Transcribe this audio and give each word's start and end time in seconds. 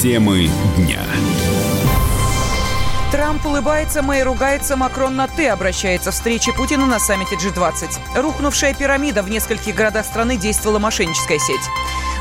Темы 0.00 0.48
дня. 0.78 1.02
Трамп 3.12 3.44
улыбается, 3.44 4.00
Мэй 4.00 4.22
ругается, 4.22 4.74
Макрон 4.74 5.14
на 5.14 5.28
«ты» 5.28 5.46
обращается. 5.48 6.10
Встреча 6.10 6.54
Путина 6.54 6.86
на 6.86 6.98
саммите 6.98 7.36
G20. 7.36 7.98
Рухнувшая 8.16 8.72
пирамида. 8.72 9.22
В 9.22 9.28
нескольких 9.28 9.74
городах 9.74 10.06
страны 10.06 10.38
действовала 10.38 10.78
мошенническая 10.78 11.38
сеть. 11.38 11.60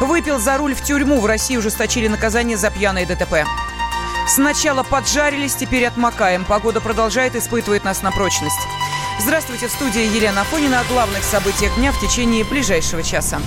Выпил 0.01 0.39
за 0.39 0.57
руль 0.57 0.75
в 0.75 0.83
тюрьму. 0.83 1.21
В 1.21 1.25
России 1.25 1.55
ужесточили 1.55 2.09
наказание 2.09 2.57
за 2.57 2.69
пьяное 2.69 3.05
ДТП. 3.05 3.45
Сначала 4.27 4.83
поджарились, 4.83 5.55
теперь 5.55 5.85
отмокаем. 5.85 6.43
Погода 6.43 6.81
продолжает 6.81 7.37
испытывать 7.37 7.85
нас 7.85 8.01
на 8.01 8.11
прочность. 8.11 8.59
Здравствуйте, 9.21 9.69
в 9.69 9.71
студии 9.71 10.01
Елена 10.01 10.41
Афонина 10.41 10.81
о 10.81 10.83
главных 10.83 11.23
событиях 11.23 11.73
дня 11.75 11.93
в 11.93 12.01
течение 12.01 12.43
ближайшего 12.43 13.03
часа. 13.03 13.39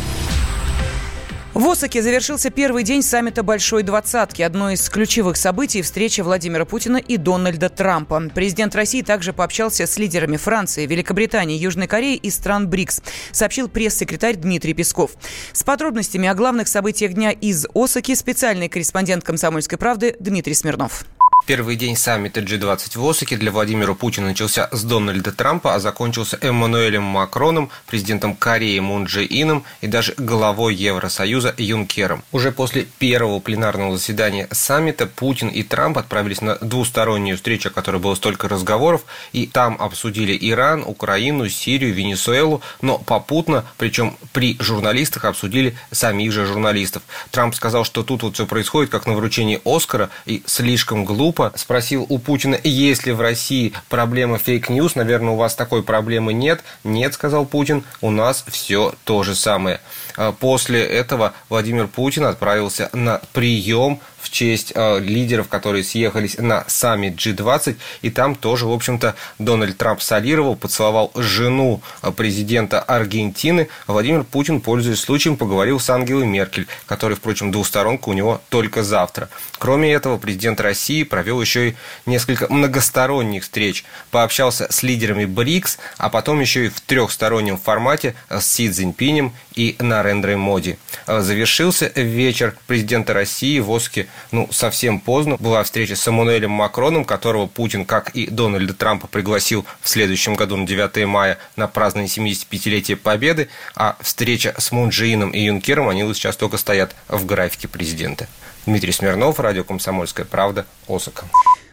В 1.55 1.69
Осаке 1.69 2.01
завершился 2.01 2.49
первый 2.49 2.83
день 2.83 3.03
саммита 3.03 3.43
Большой 3.43 3.83
Двадцатки. 3.83 4.41
Одно 4.41 4.71
из 4.71 4.89
ключевых 4.89 5.37
событий– 5.37 5.83
встреча 5.83 6.25
Владимира 6.25 6.65
Путина 6.65 6.97
и 6.97 7.19
Дональда 7.19 7.69
Трампа. 7.69 8.23
Президент 8.35 8.75
России 8.75 9.03
также 9.03 9.35
пообщался 9.35 9.87
с 9.87 9.99
лидерами 9.99 10.39
Франции, 10.39 10.87
Великобритании, 10.87 11.59
Южной 11.59 11.89
Кореи 11.89 12.17
и 12.17 12.31
стран 12.31 12.69
БРИКС, 12.69 13.03
сообщил 13.33 13.69
пресс-секретарь 13.69 14.37
Дмитрий 14.37 14.73
Песков. 14.73 15.11
С 15.53 15.63
подробностями 15.63 16.27
о 16.27 16.35
главных 16.35 16.69
событиях 16.69 17.13
дня 17.13 17.33
из 17.33 17.67
Осаки 17.75 18.15
специальный 18.15 18.71
корреспондент 18.71 19.23
«Комсомольской 19.23 19.77
правды» 19.77 20.17
Дмитрий 20.21 20.55
Смирнов. 20.55 21.05
Первый 21.45 21.75
день 21.75 21.97
саммита 21.97 22.41
G20 22.41 23.01
в 23.01 23.09
Осаке 23.09 23.37
для 23.37 23.51
Владимира 23.51 23.95
Путина 23.95 24.29
начался 24.29 24.69
с 24.71 24.85
Дональда 24.85 25.33
Трампа, 25.33 25.75
а 25.75 25.81
закончился 25.81 26.39
Эммануэлем 26.41 27.03
Макроном, 27.03 27.69
президентом 27.89 28.37
Кореи 28.37 28.79
Мун 28.79 29.07
Джи 29.07 29.27
Ином 29.29 29.65
и 29.81 29.89
даже 29.89 30.15
главой 30.17 30.77
Евросоюза 30.77 31.53
Юнкером. 31.59 32.23
Уже 32.31 32.53
после 32.53 32.85
первого 32.85 33.41
пленарного 33.41 33.99
заседания 33.99 34.47
саммита 34.53 35.07
Путин 35.07 35.49
и 35.49 35.65
Трамп 35.65 35.99
отправились 35.99 36.43
на 36.43 36.59
двустороннюю 36.61 37.37
встречу, 37.37 37.71
о 37.71 37.73
которой 37.73 38.01
было 38.01 38.15
столько 38.15 38.47
разговоров, 38.49 39.05
и 39.33 39.49
там 39.49 39.77
обсудили 39.81 40.39
Иран, 40.41 40.85
Украину, 40.87 41.49
Сирию, 41.49 41.93
Венесуэлу, 41.93 42.63
но 42.83 42.99
попутно, 42.99 43.65
причем 43.79 44.17
при 44.33 44.57
журналистах 44.61 45.25
обсудили 45.25 45.77
самих 45.91 46.31
же 46.31 46.47
журналистов. 46.47 47.03
Трамп 47.33 47.57
сказал, 47.57 47.85
что 47.85 48.05
тут 48.05 48.23
вот 48.23 48.35
все 48.35 48.47
происходит 48.47 48.93
как 48.93 49.07
на 49.07 49.15
вручении 49.15 49.61
Оскара 49.65 50.09
и 50.25 50.45
слишком 50.47 51.05
глупо, 51.05 51.32
Трамп 51.33 51.57
спросил 51.57 52.05
у 52.11 52.19
Путина, 52.19 52.59
есть 52.63 53.07
ли 53.07 53.13
в 53.13 53.23
России 53.23 53.73
проблема 53.89 54.37
fake 54.37 54.63
news. 54.63 54.97
Наверное, 54.97 55.33
у 55.33 55.37
вас 55.37 55.55
такой 55.55 55.83
проблемы 55.83 56.35
нет. 56.35 56.63
Нет, 56.85 57.15
сказал 57.15 57.47
Путин, 57.47 57.85
у 58.03 58.11
нас 58.11 58.45
все 58.49 58.95
то 59.05 59.23
же 59.23 59.35
самое. 59.35 59.81
А 60.19 60.33
после 60.33 60.85
этого 60.85 61.33
Владимир 61.49 61.89
Путин 61.89 62.25
отправился 62.25 62.91
на 62.93 63.23
прием 63.33 64.01
в 64.23 64.31
честь 64.31 64.73
э, 64.75 65.01
лидеров, 65.01 65.49
которые 65.49 65.83
съехались 65.83 66.39
на 66.39 66.65
саммит 66.69 67.17
G20. 67.17 67.77
И 68.03 68.11
там 68.11 68.35
тоже, 68.35 68.67
в 68.67 68.73
общем-то, 68.73 69.17
Дональд 69.39 69.77
Трамп 69.77 70.01
солировал, 70.01 70.55
поцеловал 70.55 71.11
жену 71.17 71.83
э, 72.03 72.13
президента 72.13 72.81
Аргентины. 72.81 73.69
Владимир 73.87 74.23
Путин, 74.23 74.61
пользуясь 74.61 75.01
случаем, 75.01 75.37
поговорил 75.37 75.81
с 75.81 75.91
Ангелой 75.91 76.27
Меркель, 76.27 76.69
которая, 76.87 77.17
впрочем, 77.17 77.51
двусторонка 77.51 78.09
у 78.09 78.13
него 78.13 78.41
только 78.49 78.85
завтра. 78.85 79.29
Кроме 79.59 79.93
этого, 79.93 80.19
президент 80.19 80.61
России 80.61 81.03
провел 81.03 81.41
еще 81.41 81.71
и 81.71 81.75
несколько 82.07 82.53
многосторонних 82.53 83.43
встреч. 83.43 83.85
Пообщался 84.11 84.71
с 84.71 84.83
лидерами 84.85 85.25
БРИКС, 85.25 85.79
а 85.99 86.09
потом 86.09 86.41
еще 86.41 86.67
и 86.67 86.69
в 86.69 86.81
трехстороннем 86.81 87.59
формате 87.59 88.15
с 88.29 88.47
Си 88.47 88.71
Цзиньпинем 88.71 89.33
и 89.55 89.77
Нарендрой 89.79 90.37
Моди. 90.37 90.79
Завершился 91.07 91.91
вечер 91.95 92.55
президента 92.67 93.13
России 93.15 93.59
в 93.59 93.71
Оске 93.71 94.07
ну, 94.31 94.49
совсем 94.51 95.01
поздно. 95.01 95.37
Была 95.39 95.63
встреча 95.63 95.97
с 95.97 96.07
Эммануэлем 96.07 96.51
Макроном, 96.51 97.05
которого 97.05 97.47
Путин, 97.47 97.85
как 97.85 98.11
и 98.11 98.27
Дональда 98.27 98.75
Трампа, 98.75 99.07
пригласил 99.07 99.65
в 99.81 99.89
следующем 99.89 100.35
году 100.35 100.57
на 100.57 100.67
9 100.67 101.07
мая 101.07 101.39
на 101.57 101.69
празднование 101.69 102.09
75-летия 102.11 102.97
Победы, 102.97 103.49
а 103.75 103.97
встреча 104.01 104.55
с 104.59 104.73
Мун 104.73 104.91
Джиином 104.91 105.31
и 105.31 105.41
Юнкером, 105.41 105.89
они 105.89 106.03
вот 106.05 106.17
сейчас 106.17 106.37
только 106.37 106.57
стоят 106.57 106.95
в 107.09 107.27
графике 107.27 107.69
президента. 107.69 108.29
Дмитрий 108.67 108.93
Смирнов, 108.93 109.41
радио 109.41 109.65
«Комсомольская 109.65 110.25
правда», 110.25 110.67
Осака. 110.89 111.27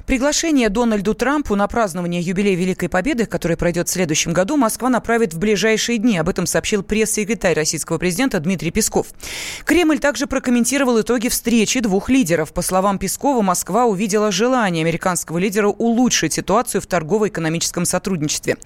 Приглашение 0.10 0.70
Дональду 0.70 1.14
Трампу 1.14 1.56
на 1.56 1.68
празднование 1.68 2.20
юбилея 2.20 2.56
Великой 2.56 2.90
Победы, 2.90 3.28
который 3.28 3.56
пройдет 3.56 3.90
в 3.90 3.92
следующем 3.92 4.34
году, 4.34 4.58
Москва 4.58 4.90
направит 4.90 5.36
в 5.36 5.38
ближайшие 5.38 6.00
дни. 6.00 6.18
Об 6.18 6.28
этом 6.28 6.48
сообщил 6.48 6.82
пресс-секретарь 6.82 7.54
российского 7.54 8.00
президента 8.00 8.40
Дмитрий 8.40 8.72
Песков. 8.72 9.10
Кремль 9.66 10.00
также 10.00 10.26
прокомментировал 10.26 11.00
итоги 11.00 11.28
встречи 11.28 11.80
двух 11.80 12.10
лидеров. 12.10 12.54
По 12.54 12.64
словам 12.64 12.98
Пескова, 12.98 13.44
Москва 13.44 13.86
увидела 13.86 14.32
желание 14.32 14.82
американского 14.82 15.38
лидера 15.38 15.68
улучшить 15.68 16.34
ситуацию 16.34 16.82
в 16.82 16.88
торгово-экономическом 16.88 17.86
сотрудничестве. 17.86 18.58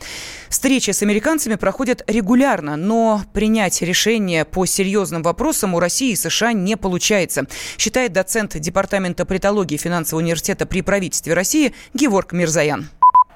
Встречи 0.47 0.91
с 0.91 1.01
американцами 1.01 1.55
проходят 1.55 2.05
регулярно, 2.07 2.77
но 2.77 3.21
принять 3.33 3.81
решение 3.81 4.45
по 4.45 4.65
серьезным 4.65 5.23
вопросам 5.23 5.73
у 5.73 5.81
России 5.81 6.11
и 6.11 6.15
США 6.15 6.53
не 6.53 6.77
получается, 6.77 7.47
считает 7.77 8.13
доцент 8.13 8.57
Департамента 8.57 9.25
политологии 9.25 9.75
финансового 9.75 10.23
университета 10.23 10.65
при 10.65 10.81
правительстве 10.81 11.32
России 11.33 11.73
Геворг 11.93 12.33
Мирзаян. 12.33 12.89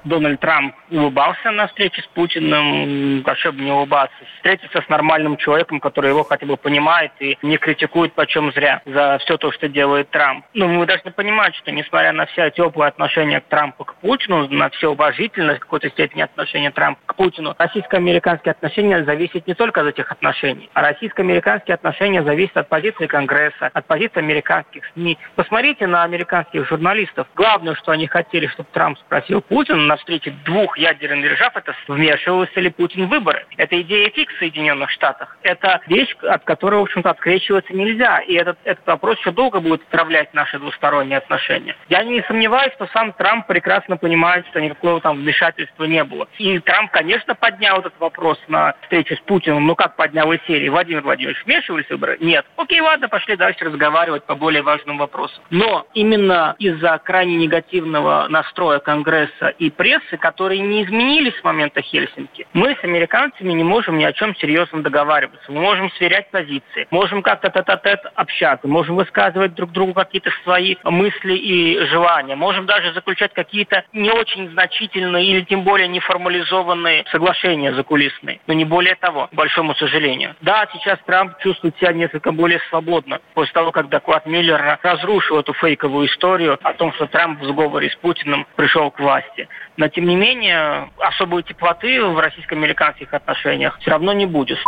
Дональд 0.04 0.40
Трамп 0.40 0.74
улыбался 0.90 1.50
на 1.50 1.66
встрече 1.66 2.02
с 2.02 2.06
Путиным, 2.08 3.22
особо 3.26 3.60
не 3.60 3.72
улыбаться, 3.72 4.16
встретиться 4.36 4.82
с 4.82 4.88
нормальным 4.88 5.36
человеком, 5.36 5.80
который 5.80 6.10
его 6.10 6.24
хотя 6.24 6.46
бы 6.46 6.56
понимает 6.56 7.12
и 7.20 7.36
не 7.42 7.56
критикует 7.58 8.12
почем 8.14 8.52
зря 8.52 8.82
за 8.86 9.18
все 9.18 9.36
то, 9.36 9.50
что 9.52 9.68
делает 9.68 10.10
Трамп. 10.10 10.44
Ну, 10.54 10.68
мы 10.68 10.86
должны 10.86 11.10
понимать, 11.10 11.54
что 11.56 11.72
несмотря 11.72 12.12
на 12.12 12.26
все 12.26 12.50
теплое 12.50 12.88
отношение 12.88 13.40
к 13.40 13.46
Трампу 13.46 13.84
к 13.84 13.94
Путину, 13.96 14.48
на 14.48 14.70
все 14.70 14.90
уважительность 14.90 15.60
какой-то 15.60 15.90
степени 15.90 16.22
отношения 16.22 16.70
Трампа 16.70 17.00
к 17.06 17.14
Путину, 17.16 17.54
российско-американские 17.58 18.52
отношения 18.52 19.04
зависят 19.04 19.46
не 19.46 19.54
только 19.54 19.80
от 19.80 19.88
этих 19.88 20.10
отношений, 20.12 20.70
а 20.74 20.82
российско-американские 20.82 21.74
отношения 21.74 22.22
зависят 22.22 22.56
от 22.56 22.68
позиции 22.68 23.06
Конгресса, 23.06 23.70
от 23.72 23.86
позиции 23.86 24.18
американских 24.18 24.84
СМИ. 24.94 25.18
Посмотрите 25.34 25.86
на 25.86 26.04
американских 26.04 26.66
журналистов. 26.68 27.26
Главное, 27.34 27.74
что 27.74 27.92
они 27.92 28.06
хотели, 28.06 28.46
чтобы 28.46 28.68
Трамп 28.72 28.98
спросил 28.98 29.40
Путина 29.40 29.87
на 29.88 29.96
встрече 29.96 30.30
двух 30.44 30.78
ядерных 30.78 31.22
держав, 31.22 31.56
это 31.56 31.74
вмешивался 31.88 32.60
ли 32.60 32.70
Путин 32.70 33.06
в 33.06 33.08
выборы. 33.08 33.46
Это 33.56 33.80
идея 33.80 34.10
фикс 34.10 34.34
в 34.34 34.38
Соединенных 34.38 34.90
Штатах. 34.90 35.36
Это 35.42 35.80
вещь, 35.86 36.14
от 36.22 36.44
которой, 36.44 36.76
в 36.76 36.82
общем-то, 36.82 37.10
открещиваться 37.10 37.72
нельзя. 37.74 38.18
И 38.20 38.34
этот, 38.34 38.58
этот 38.64 38.86
вопрос 38.86 39.18
еще 39.18 39.32
долго 39.32 39.60
будет 39.60 39.82
отравлять 39.88 40.32
наши 40.34 40.58
двусторонние 40.58 41.18
отношения. 41.18 41.74
Я 41.88 42.04
не 42.04 42.22
сомневаюсь, 42.22 42.72
что 42.74 42.86
сам 42.92 43.12
Трамп 43.12 43.46
прекрасно 43.46 43.96
понимает, 43.96 44.46
что 44.48 44.60
никакого 44.60 45.00
там 45.00 45.16
вмешательства 45.16 45.84
не 45.84 46.04
было. 46.04 46.28
И 46.38 46.58
Трамп, 46.60 46.90
конечно, 46.90 47.34
поднял 47.34 47.78
этот 47.78 47.98
вопрос 47.98 48.38
на 48.48 48.74
встрече 48.82 49.16
с 49.16 49.20
Путиным. 49.20 49.66
Ну 49.66 49.74
как 49.74 49.96
поднял 49.96 50.30
из 50.32 50.42
серии? 50.46 50.68
Владимир 50.68 51.02
Владимирович, 51.02 51.42
вмешивались 51.44 51.86
в 51.86 51.90
выборы? 51.90 52.18
Нет. 52.20 52.44
Окей, 52.56 52.80
ладно, 52.80 53.08
пошли 53.08 53.36
дальше 53.36 53.64
разговаривать 53.64 54.24
по 54.24 54.34
более 54.34 54.62
важным 54.62 54.98
вопросам. 54.98 55.42
Но 55.50 55.86
именно 55.94 56.54
из-за 56.58 56.98
крайне 57.02 57.36
негативного 57.36 58.26
настроя 58.28 58.80
Конгресса 58.80 59.48
и 59.58 59.70
прессы, 59.78 60.18
которые 60.18 60.60
не 60.60 60.82
изменились 60.82 61.34
с 61.38 61.44
момента 61.44 61.80
Хельсинки, 61.80 62.46
мы 62.52 62.74
с 62.74 62.84
американцами 62.84 63.52
не 63.52 63.64
можем 63.64 63.96
ни 63.96 64.04
о 64.04 64.12
чем 64.12 64.34
серьезно 64.36 64.82
договариваться. 64.82 65.50
Мы 65.50 65.60
можем 65.60 65.90
сверять 65.92 66.30
позиции, 66.30 66.86
можем 66.90 67.22
как-то 67.22 67.48
тет-а-тет 67.48 68.00
общаться, 68.14 68.66
можем 68.66 68.96
высказывать 68.96 69.54
друг 69.54 69.70
другу 69.70 69.94
какие-то 69.94 70.30
свои 70.42 70.76
мысли 70.84 71.34
и 71.34 71.78
желания, 71.86 72.34
можем 72.34 72.66
даже 72.66 72.92
заключать 72.92 73.32
какие-то 73.32 73.84
не 73.92 74.10
очень 74.10 74.50
значительные 74.50 75.24
или 75.24 75.42
тем 75.42 75.62
более 75.62 75.86
неформализованные 75.86 77.04
соглашения 77.12 77.72
закулисные, 77.72 78.40
но 78.48 78.54
не 78.54 78.64
более 78.64 78.96
того, 78.96 79.28
к 79.28 79.34
большому 79.34 79.76
сожалению. 79.76 80.34
Да, 80.40 80.66
сейчас 80.72 80.98
Трамп 81.06 81.38
чувствует 81.38 81.76
себя 81.78 81.92
несколько 81.92 82.32
более 82.32 82.60
свободно 82.68 83.20
после 83.34 83.52
того, 83.52 83.70
как 83.70 83.88
доклад 83.88 84.26
Миллера 84.26 84.80
разрушил 84.82 85.38
эту 85.38 85.54
фейковую 85.54 86.08
историю 86.08 86.58
о 86.62 86.72
том, 86.72 86.92
что 86.94 87.06
Трамп 87.06 87.40
в 87.40 87.44
сговоре 87.44 87.90
с 87.90 87.96
Путиным 87.96 88.44
пришел 88.56 88.90
к 88.90 88.98
власти. 88.98 89.48
Но, 89.78 89.88
тем 89.88 90.06
не 90.06 90.16
менее, 90.16 90.90
особой 90.98 91.44
теплоты 91.44 92.02
в 92.02 92.18
российско-американских 92.18 93.14
отношениях 93.14 93.78
все 93.80 93.90
равно 93.92 94.12
не 94.12 94.26
будет. 94.26 94.58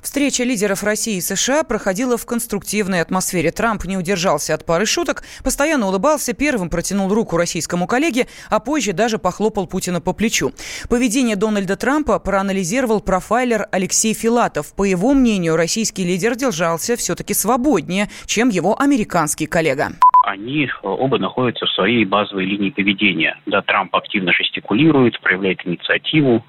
Встреча 0.00 0.44
лидеров 0.44 0.82
России 0.82 1.16
и 1.16 1.20
США 1.20 1.62
проходила 1.62 2.16
в 2.16 2.24
конструктивной 2.24 3.02
атмосфере. 3.02 3.52
Трамп 3.52 3.84
не 3.84 3.98
удержался 3.98 4.54
от 4.54 4.64
пары 4.64 4.86
шуток, 4.86 5.24
постоянно 5.44 5.88
улыбался, 5.88 6.32
первым 6.32 6.70
протянул 6.70 7.12
руку 7.12 7.36
российскому 7.36 7.86
коллеге, 7.86 8.28
а 8.48 8.58
позже 8.58 8.94
даже 8.94 9.18
похлопал 9.18 9.66
Путина 9.66 10.00
по 10.00 10.14
плечу. 10.14 10.52
Поведение 10.88 11.36
Дональда 11.36 11.76
Трампа 11.76 12.18
проанализировал 12.18 13.02
профайлер 13.02 13.68
Алексей 13.70 14.14
Филатов. 14.14 14.74
По 14.74 14.84
его 14.84 15.12
мнению, 15.12 15.56
российский 15.56 16.04
лидер 16.04 16.34
держался 16.34 16.96
все-таки 16.96 17.34
свободнее, 17.34 18.08
чем 18.24 18.48
его 18.48 18.80
американский 18.80 19.44
коллега 19.44 19.92
они 20.26 20.66
э, 20.66 20.70
оба 20.82 21.18
находятся 21.18 21.66
в 21.66 21.70
своей 21.70 22.04
базовой 22.04 22.44
линии 22.44 22.70
поведения. 22.70 23.38
Да, 23.46 23.62
Трамп 23.62 23.94
активно 23.94 24.32
жестикулирует, 24.32 25.20
проявляет 25.20 25.64
инициативу, 25.64 26.44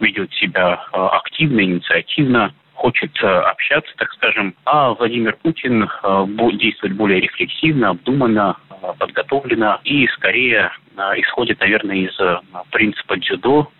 ведет 0.00 0.32
себя 0.34 0.84
э, 0.92 0.96
активно, 0.96 1.60
инициативно, 1.60 2.54
хочет 2.74 3.10
общаться, 3.22 3.90
так 3.96 4.12
скажем, 4.12 4.54
а 4.66 4.92
Владимир 4.92 5.34
Путин 5.42 5.88
действует 6.58 6.94
более 6.94 7.22
рефлексивно, 7.22 7.88
обдуманно, 7.88 8.58
подготовлено 8.98 9.80
и 9.82 10.06
скорее 10.08 10.70
исходит, 11.16 11.58
наверное, 11.60 11.96
из 11.96 12.14
принципа 12.70 13.16
дзюдо, 13.16 13.70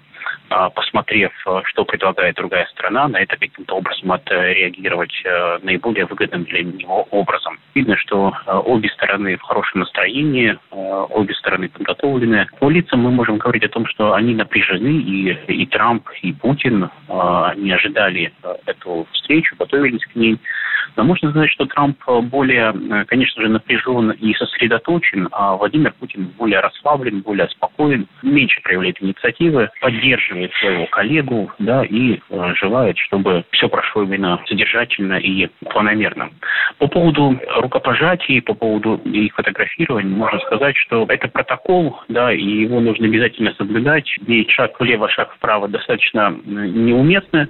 посмотрев, 0.48 1.32
э, 1.46 1.60
что 1.64 1.84
предлагает 1.84 2.37
другая 2.37 2.66
страна, 2.66 3.08
на 3.08 3.19
это 3.19 3.37
каким-то 3.37 3.75
образом 3.75 4.12
отреагировать 4.12 5.12
э, 5.25 5.58
наиболее 5.62 6.06
выгодным 6.06 6.44
для 6.44 6.62
него 6.62 7.06
образом. 7.10 7.58
Видно, 7.75 7.96
что 7.96 8.32
э, 8.46 8.52
обе 8.64 8.88
стороны 8.90 9.37
в 9.37 9.43
хорошем 9.43 9.81
настроении, 9.81 10.58
обе 10.70 11.34
стороны 11.34 11.69
подготовлены. 11.69 12.46
По 12.60 12.70
лицам 12.70 13.00
мы 13.00 13.10
можем 13.10 13.38
говорить 13.38 13.64
о 13.64 13.69
том, 13.69 13.87
что 13.87 14.14
они 14.14 14.34
напряжены, 14.34 15.00
и, 15.00 15.32
и 15.48 15.66
Трамп, 15.66 16.08
и 16.22 16.32
Путин, 16.32 16.90
они 17.08 17.72
ожидали 17.72 18.32
эту 18.66 19.06
встречу, 19.12 19.56
готовились 19.58 20.04
к 20.04 20.14
ней. 20.14 20.38
Но 20.96 21.04
можно 21.04 21.31
сказать, 21.31 21.50
что 21.50 21.66
Трамп 21.66 21.98
более, 22.25 22.72
конечно 23.06 23.43
же, 23.43 23.48
напряжен 23.48 24.12
и 24.12 24.34
сосредоточен, 24.34 25.28
а 25.32 25.56
Владимир 25.56 25.93
Путин 25.93 26.32
более 26.38 26.60
расслаблен, 26.60 27.20
более 27.20 27.48
спокоен, 27.48 28.06
меньше 28.22 28.60
проявляет 28.62 29.02
инициативы, 29.02 29.70
поддерживает 29.81 30.36
своего 30.61 30.87
коллегу, 30.87 31.50
да, 31.59 31.85
и 31.85 32.19
э, 32.19 32.55
желает, 32.55 32.97
чтобы 32.99 33.44
все 33.53 33.69
прошло 33.69 34.03
именно 34.03 34.41
содержательно 34.47 35.15
и 35.15 35.49
планомерно. 35.71 36.31
По 36.79 36.87
поводу 36.87 37.38
рукопожатий, 37.56 38.41
по 38.43 38.55
поводу 38.55 38.97
их 39.05 39.35
фотографирования, 39.35 40.15
можно 40.15 40.38
сказать, 40.41 40.77
что 40.77 41.06
это 41.09 41.29
протокол, 41.29 42.00
да, 42.09 42.33
и 42.33 42.43
его 42.43 42.81
нужно 42.81 43.06
обязательно 43.06 43.53
соблюдать. 43.55 44.06
И 44.27 44.47
шаг 44.49 44.79
влево, 44.81 45.09
шаг 45.09 45.33
вправо 45.35 45.69
достаточно 45.69 46.31
неуместно. 46.44 47.49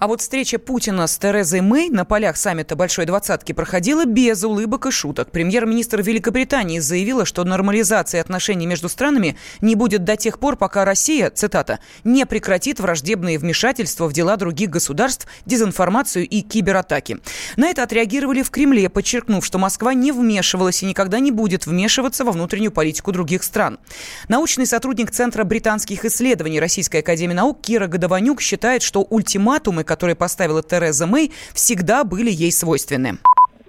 А 0.00 0.06
вот 0.06 0.20
встреча 0.20 0.58
Путина 0.58 1.06
с 1.06 1.18
Терезой 1.18 1.60
Мэй 1.60 1.90
на 1.90 2.04
полях 2.04 2.36
саммита 2.36 2.76
Большой 2.76 3.06
Двадцатки 3.06 3.52
проходила 3.52 4.04
без 4.04 4.44
улыбок 4.44 4.86
и 4.86 4.90
шуток. 4.90 5.30
Премьер-министр 5.32 6.02
Великобритании 6.02 6.78
заявила, 6.78 7.24
что 7.24 7.44
нормализация 7.44 8.20
отношений 8.20 8.66
между 8.66 8.88
странами 8.88 9.36
не 9.60 9.74
будет 9.74 10.04
до 10.04 10.16
тех 10.16 10.38
пор, 10.38 10.56
пока 10.56 10.84
Россия, 10.84 11.30
цитата, 11.30 11.78
не 12.04 12.24
прекратит 12.28 12.80
враждебные 12.80 13.38
вмешательства 13.38 14.06
в 14.06 14.12
дела 14.12 14.36
других 14.36 14.70
государств, 14.70 15.26
дезинформацию 15.46 16.26
и 16.26 16.42
кибератаки. 16.42 17.18
На 17.56 17.68
это 17.68 17.82
отреагировали 17.82 18.42
в 18.42 18.50
Кремле, 18.50 18.88
подчеркнув, 18.88 19.44
что 19.44 19.58
Москва 19.58 19.94
не 19.94 20.12
вмешивалась 20.12 20.82
и 20.82 20.86
никогда 20.86 21.18
не 21.18 21.32
будет 21.32 21.66
вмешиваться 21.66 22.24
во 22.24 22.32
внутреннюю 22.32 22.72
политику 22.72 23.12
других 23.12 23.42
стран. 23.42 23.78
Научный 24.28 24.66
сотрудник 24.66 25.10
Центра 25.10 25.44
британских 25.44 26.04
исследований 26.04 26.60
Российской 26.60 26.98
академии 26.98 27.34
наук 27.34 27.60
Кира 27.60 27.86
Годованюк 27.86 28.40
считает, 28.40 28.82
что 28.82 29.00
ультиматумы, 29.02 29.84
которые 29.84 30.16
поставила 30.16 30.62
Тереза 30.62 31.06
Мэй, 31.06 31.32
всегда 31.52 32.04
были 32.04 32.30
ей 32.30 32.52
свойственны. 32.52 33.18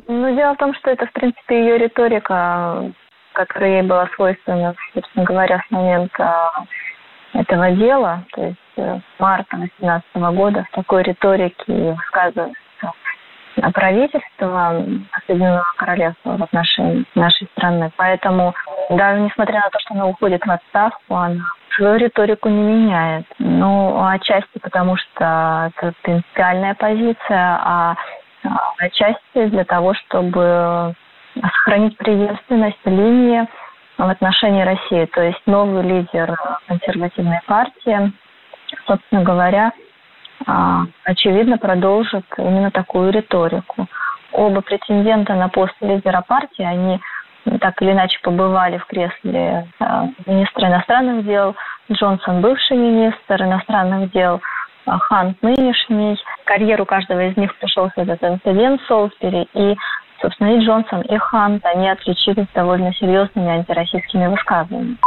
Ну, 0.07 0.35
дело 0.35 0.53
в 0.53 0.57
том, 0.57 0.73
что 0.73 0.89
это, 0.89 1.05
в 1.05 1.13
принципе, 1.13 1.59
ее 1.59 1.77
риторика, 1.77 2.91
которая 3.33 3.81
ей 3.81 3.87
была 3.87 4.09
свойственна, 4.15 4.75
собственно 4.93 5.23
говоря, 5.23 5.63
с 5.67 5.71
момента 5.71 6.51
этого 7.33 7.71
дела, 7.71 8.23
то 8.33 8.41
есть 8.41 8.57
э, 8.77 8.99
с 8.99 9.19
марта 9.19 9.57
2018 9.57 10.15
года 10.35 10.65
в 10.71 10.75
такой 10.75 11.03
риторике 11.03 11.93
высказывается 11.93 12.59
правительство 13.73 14.83
Соединенного 15.27 15.65
Королевства 15.77 16.37
в 16.37 16.43
отношении 16.43 17.05
нашей 17.15 17.47
страны. 17.57 17.91
Поэтому 17.97 18.53
даже 18.89 19.21
несмотря 19.21 19.61
на 19.61 19.69
то, 19.69 19.79
что 19.79 19.93
она 19.95 20.07
уходит 20.07 20.45
в 20.45 20.51
отставку, 20.51 21.15
она 21.15 21.43
свою 21.75 21.97
риторику 21.97 22.49
не 22.49 22.61
меняет. 22.61 23.25
Ну, 23.39 24.05
отчасти 24.05 24.59
потому, 24.61 24.97
что 24.97 25.71
это 25.75 25.93
принципиальная 26.01 26.75
позиция, 26.75 27.59
а, 27.63 27.95
а 28.43 28.73
отчасти 28.79 29.45
для 29.47 29.63
того, 29.65 29.93
чтобы 29.93 30.93
сохранить 31.39 31.97
преемственность 31.97 32.85
линии 32.85 33.47
в 34.05 34.09
отношении 34.09 34.63
России. 34.63 35.05
То 35.05 35.21
есть 35.21 35.41
новый 35.45 35.83
лидер 35.83 36.37
консервативной 36.67 37.41
партии, 37.45 38.11
собственно 38.87 39.23
говоря, 39.23 39.71
а, 40.47 40.85
очевидно 41.03 41.57
продолжит 41.57 42.25
именно 42.37 42.71
такую 42.71 43.11
риторику. 43.11 43.87
Оба 44.31 44.61
претендента 44.61 45.35
на 45.35 45.49
пост 45.49 45.73
лидера 45.81 46.23
партии, 46.25 46.63
они 46.63 46.99
так 47.59 47.81
или 47.81 47.91
иначе 47.91 48.19
побывали 48.21 48.77
в 48.77 48.85
кресле 48.85 49.67
а, 49.79 50.07
министра 50.25 50.67
иностранных 50.67 51.25
дел. 51.25 51.55
Джонсон 51.91 52.41
бывший 52.41 52.77
министр 52.77 53.43
иностранных 53.43 54.11
дел, 54.11 54.41
а, 54.85 54.97
Хант 54.97 55.41
нынешний. 55.41 56.17
Карьеру 56.45 56.85
каждого 56.85 57.27
из 57.27 57.35
них 57.35 57.53
пришелся 57.57 58.01
этот 58.01 58.23
инцидент 58.23 58.81
в 58.81 58.87
Солсбери. 58.87 59.49
И 59.53 59.75
Собственно, 60.21 60.57
и 60.57 60.65
Джонсон, 60.65 61.01
и 61.01 61.17
Хант, 61.17 61.63
они 61.65 61.89
отличились 61.89 62.47
довольно 62.53 62.93
серьезными 62.93 63.49
антироссийскими 63.49 64.27
высказываниями. 64.27 64.97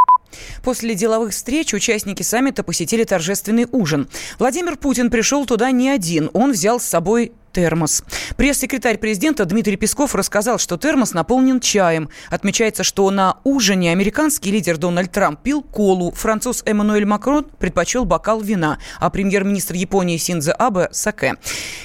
После 0.65 0.95
деловых 0.95 1.33
встреч 1.33 1.75
участники 1.75 2.23
саммита 2.23 2.63
посетили 2.65 3.05
торжественный 3.05 3.67
ужин. 3.71 4.09
Владимир 4.39 4.79
Путин 4.79 5.11
пришел 5.11 5.45
туда 5.45 5.71
не 5.71 5.91
один. 5.91 6.31
Он 6.33 6.53
взял 6.53 6.81
с 6.81 6.85
собой 6.85 7.33
термос. 7.53 8.03
Пресс-секретарь 8.37 8.99
президента 8.99 9.45
Дмитрий 9.45 9.77
Песков 9.77 10.15
рассказал, 10.15 10.59
что 10.59 10.77
термос 10.77 11.13
наполнен 11.13 11.61
чаем. 11.61 12.09
Отмечается, 12.31 12.83
что 12.83 13.11
на 13.11 13.39
ужине 13.45 13.93
американский 13.93 14.51
лидер 14.51 14.79
Дональд 14.79 15.13
Трамп 15.13 15.41
пил 15.41 15.63
колу, 15.63 16.11
француз 16.13 16.63
Эммануэль 16.65 17.05
Макрон 17.05 17.45
предпочел 17.59 18.05
бокал 18.05 18.41
вина, 18.41 18.79
а 18.99 19.11
премьер-министр 19.11 19.75
Японии 19.75 20.17
Синдзо 20.17 20.53
Абе– 20.53 20.89
саке. 20.93 21.35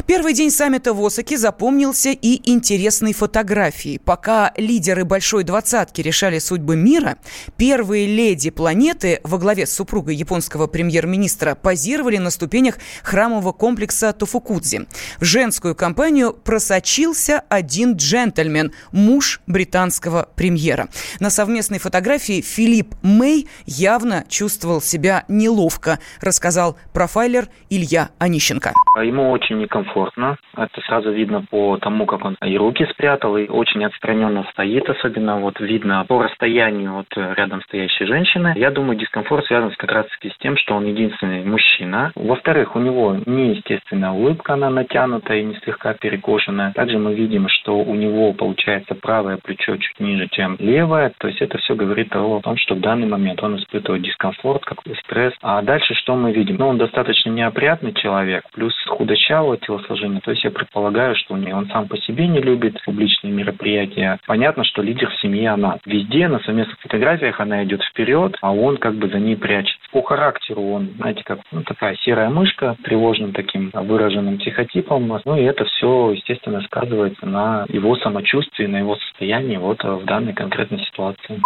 Первый 0.06 0.34
день 0.34 0.52
саммита 0.52 0.94
в 0.94 1.06
Осаке 1.06 1.38
запомнился 1.38 2.10
и 2.12 2.40
интересной 2.50 3.14
фотографией. 3.14 4.00
Пока 4.00 4.54
лидеры 4.56 5.04
Большой 5.04 5.44
Двадцатки 5.44 6.02
решали 6.02 6.40
судьбы 6.40 6.76
мира, 6.76 7.18
первые 7.58 8.08
леди 8.08 8.50
планеты 8.50 9.20
во 9.24 9.38
главе 9.38 9.66
с 9.66 9.74
супругой 9.74 10.16
японского 10.16 10.68
премьер-министра 10.68 11.56
позировали 11.56 12.18
на 12.18 12.30
ступенях 12.30 12.76
храмового 13.04 13.52
комплекса 13.52 14.14
Тофукудзи. 14.14 14.88
В 15.20 15.26
женском 15.26 15.57
британскую 15.58 15.76
компанию 15.76 16.34
просочился 16.46 17.42
один 17.50 17.96
джентльмен, 17.96 18.70
муж 18.92 19.40
британского 19.48 20.28
премьера. 20.38 20.86
На 21.20 21.32
совместной 21.32 21.80
фотографии 21.80 22.42
Филипп 22.42 22.94
Мэй 23.02 23.48
явно 23.66 24.24
чувствовал 24.30 24.82
себя 24.82 25.24
неловко, 25.28 25.98
рассказал 26.22 26.78
профайлер 26.94 27.46
Илья 27.72 28.10
Онищенко. 28.20 28.74
Ему 29.02 29.32
очень 29.32 29.58
некомфортно. 29.58 30.38
Это 30.56 30.82
сразу 30.82 31.12
видно 31.12 31.44
по 31.50 31.78
тому, 31.78 32.06
как 32.06 32.24
он 32.24 32.36
и 32.46 32.58
руки 32.58 32.86
спрятал, 32.92 33.38
и 33.38 33.48
очень 33.48 33.84
отстраненно 33.84 34.46
стоит, 34.52 34.88
особенно 34.90 35.40
вот 35.40 35.60
видно 35.60 36.06
по 36.08 36.22
расстоянию 36.22 37.00
от 37.00 37.08
рядом 37.16 37.62
стоящей 37.64 38.06
женщины. 38.06 38.54
Я 38.56 38.70
думаю, 38.70 38.98
дискомфорт 39.00 39.46
связан 39.46 39.74
как 39.78 39.92
раз-таки 39.92 40.30
с 40.30 40.38
тем, 40.38 40.56
что 40.58 40.76
он 40.76 40.86
единственный 40.86 41.44
мужчина. 41.44 42.12
Во-вторых, 42.16 42.76
у 42.76 42.80
него 42.80 43.18
неестественная 43.26 44.12
улыбка, 44.12 44.54
она 44.54 44.70
натянутая, 44.70 45.47
не 45.50 45.56
слегка 45.56 45.94
перекошенная. 45.94 46.74
Также 46.74 46.98
мы 46.98 47.14
видим, 47.14 47.48
что 47.50 47.78
у 47.80 47.96
него 47.96 48.34
получается 48.34 48.96
правое 48.96 49.38
плечо 49.38 49.78
чуть 49.78 50.00
ниже, 50.00 50.28
чем 50.32 50.56
левое. 50.60 51.12
То 51.18 51.28
есть 51.28 51.42
это 51.42 51.58
все 51.58 51.76
говорит 51.76 52.16
о 52.16 52.40
том, 52.42 52.58
что 52.58 52.76
в 52.76 52.80
данный 52.80 53.08
момент 53.08 53.42
он 53.44 53.58
испытывает 53.58 54.04
дискомфорт, 54.04 54.66
какой 54.66 54.96
стресс. 54.98 55.34
А 55.42 55.62
дальше 55.62 55.94
что 55.96 56.16
мы 56.16 56.32
видим? 56.32 56.58
Ну, 56.60 56.68
он 56.68 56.78
достаточно 56.78 57.30
неопрятный 57.30 57.94
человек, 57.94 58.44
плюс 58.54 58.74
худощавое 58.88 59.58
телосложение. 59.58 60.22
То 60.22 60.32
есть 60.32 60.44
я 60.44 60.52
предполагаю, 60.52 61.16
что 61.16 61.34
он 61.34 61.68
сам 61.72 61.88
по 61.88 61.98
себе 61.98 62.28
не 62.28 62.40
любит 62.40 62.82
публичные 62.86 63.34
мероприятия. 63.34 64.20
Понятно, 64.26 64.64
что 64.64 64.82
лидер 64.82 65.10
в 65.10 65.20
семье 65.20 65.52
она. 65.52 65.78
Везде 65.86 66.28
на 66.28 66.40
совместных 66.40 66.80
фотографиях 66.80 67.40
она 67.40 67.64
идет 67.64 67.84
вперед, 67.84 68.38
а 68.42 68.54
он 68.54 68.78
как 68.78 68.96
бы 68.96 69.08
за 69.10 69.20
ней 69.20 69.36
прячется. 69.36 69.78
По 69.92 70.02
характеру 70.02 70.62
он, 70.62 70.90
знаете, 70.98 71.24
как 71.24 71.40
ну, 71.52 71.64
такая 71.64 71.96
серая 71.98 72.30
мышка, 72.30 72.76
тревожным 72.84 73.34
таким 73.34 73.72
выраженным 73.74 74.38
психотипом. 74.38 75.22
Ну 75.26 75.37
и 75.38 75.44
это 75.44 75.66
все, 75.66 76.12
естественно, 76.12 76.62
сказывается 76.62 77.26
на 77.26 77.66
его 77.70 77.96
самочувствии, 77.98 78.66
на 78.66 78.78
его 78.78 78.96
состоянии 78.96 79.58
вот 79.58 79.84
в 79.84 80.06
данной 80.06 80.34
конкретной 80.34 80.84
ситуации. 80.86 81.42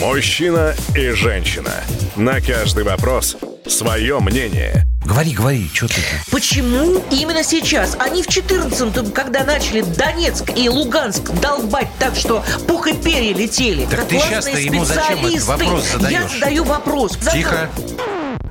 Мужчина 0.00 0.74
и 0.96 1.10
женщина. 1.10 1.70
На 2.16 2.40
каждый 2.40 2.84
вопрос 2.84 3.36
свое 3.66 4.18
мнение. 4.20 4.84
Говори, 5.04 5.32
говори, 5.32 5.68
что 5.72 5.88
ты? 5.88 6.00
Почему 6.30 7.02
именно 7.10 7.42
сейчас? 7.42 7.96
Они 7.98 8.22
в 8.22 8.28
14-м, 8.28 9.12
когда 9.12 9.44
начали 9.44 9.82
Донецк 9.82 10.56
и 10.56 10.68
Луганск 10.68 11.32
долбать 11.40 11.88
так, 11.98 12.14
что 12.14 12.42
пух 12.68 12.86
и 12.86 12.94
перья 12.94 13.34
летели. 13.34 13.84
Так 13.86 14.06
ты 14.06 14.18
сейчас-то 14.18 14.58
ему 14.58 14.84
зачем 14.84 15.26
этот 15.26 15.44
вопрос 15.44 15.92
задаешь? 15.92 16.12
Я 16.12 16.28
задаю 16.28 16.64
вопрос. 16.64 17.16
Тихо. 17.16 17.68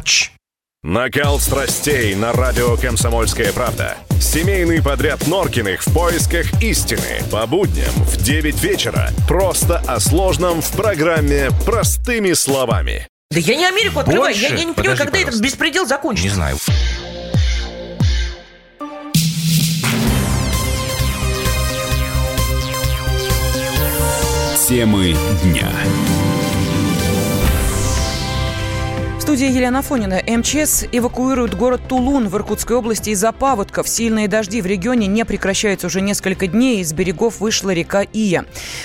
Чш. 0.04 0.32
Накал 0.84 1.40
страстей 1.40 2.16
на 2.16 2.34
радио 2.34 2.76
«Комсомольская 2.76 3.54
правда». 3.54 3.98
Семейный 4.20 4.82
подряд 4.82 5.28
Норкиных 5.28 5.86
в 5.86 5.94
поисках 5.94 6.60
истины. 6.60 7.22
По 7.32 7.46
будням 7.46 7.92
в 7.94 8.18
9 8.18 8.64
вечера. 8.64 9.10
Просто 9.28 9.78
о 9.88 10.00
сложном 10.00 10.60
в 10.64 10.72
программе 10.72 11.50
«Простыми 11.68 12.34
словами». 12.34 13.08
Да 13.30 13.40
я 13.40 13.56
не 13.58 13.66
Америку 13.68 14.00
открываю, 14.00 14.34
Больше? 14.34 14.42
я, 14.42 14.58
я 14.58 14.66
не 14.66 14.74
понимаю, 14.74 14.76
Подожди, 14.76 14.98
когда 14.98 15.12
пожалуйста. 15.12 15.30
этот 15.30 15.42
беспредел 15.44 15.86
закончится. 15.86 16.28
Не 16.28 16.34
знаю. 16.34 16.58
Темы 24.68 25.16
дня 25.44 25.70
студии 29.32 29.56
Елена 29.56 29.82
Фонина. 29.82 30.16
МЧС 30.28 30.90
эвакуирует 30.92 31.56
город 31.56 31.84
Тулун 31.88 32.28
в 32.28 32.36
Иркутской 32.36 32.76
области 32.76 33.12
из-за 33.12 33.32
паводков. 33.32 33.88
Сильные 33.88 34.28
дожди 34.28 34.62
в 34.62 34.66
регионе 34.66 35.08
не 35.08 35.24
прекращаются 35.24 35.88
уже 35.88 36.02
несколько 36.02 36.48
дней. 36.48 36.82
Из 36.82 36.92
берегов 36.92 37.40
вышла 37.40 37.70
река 37.70 38.02
Ия. 38.02 38.44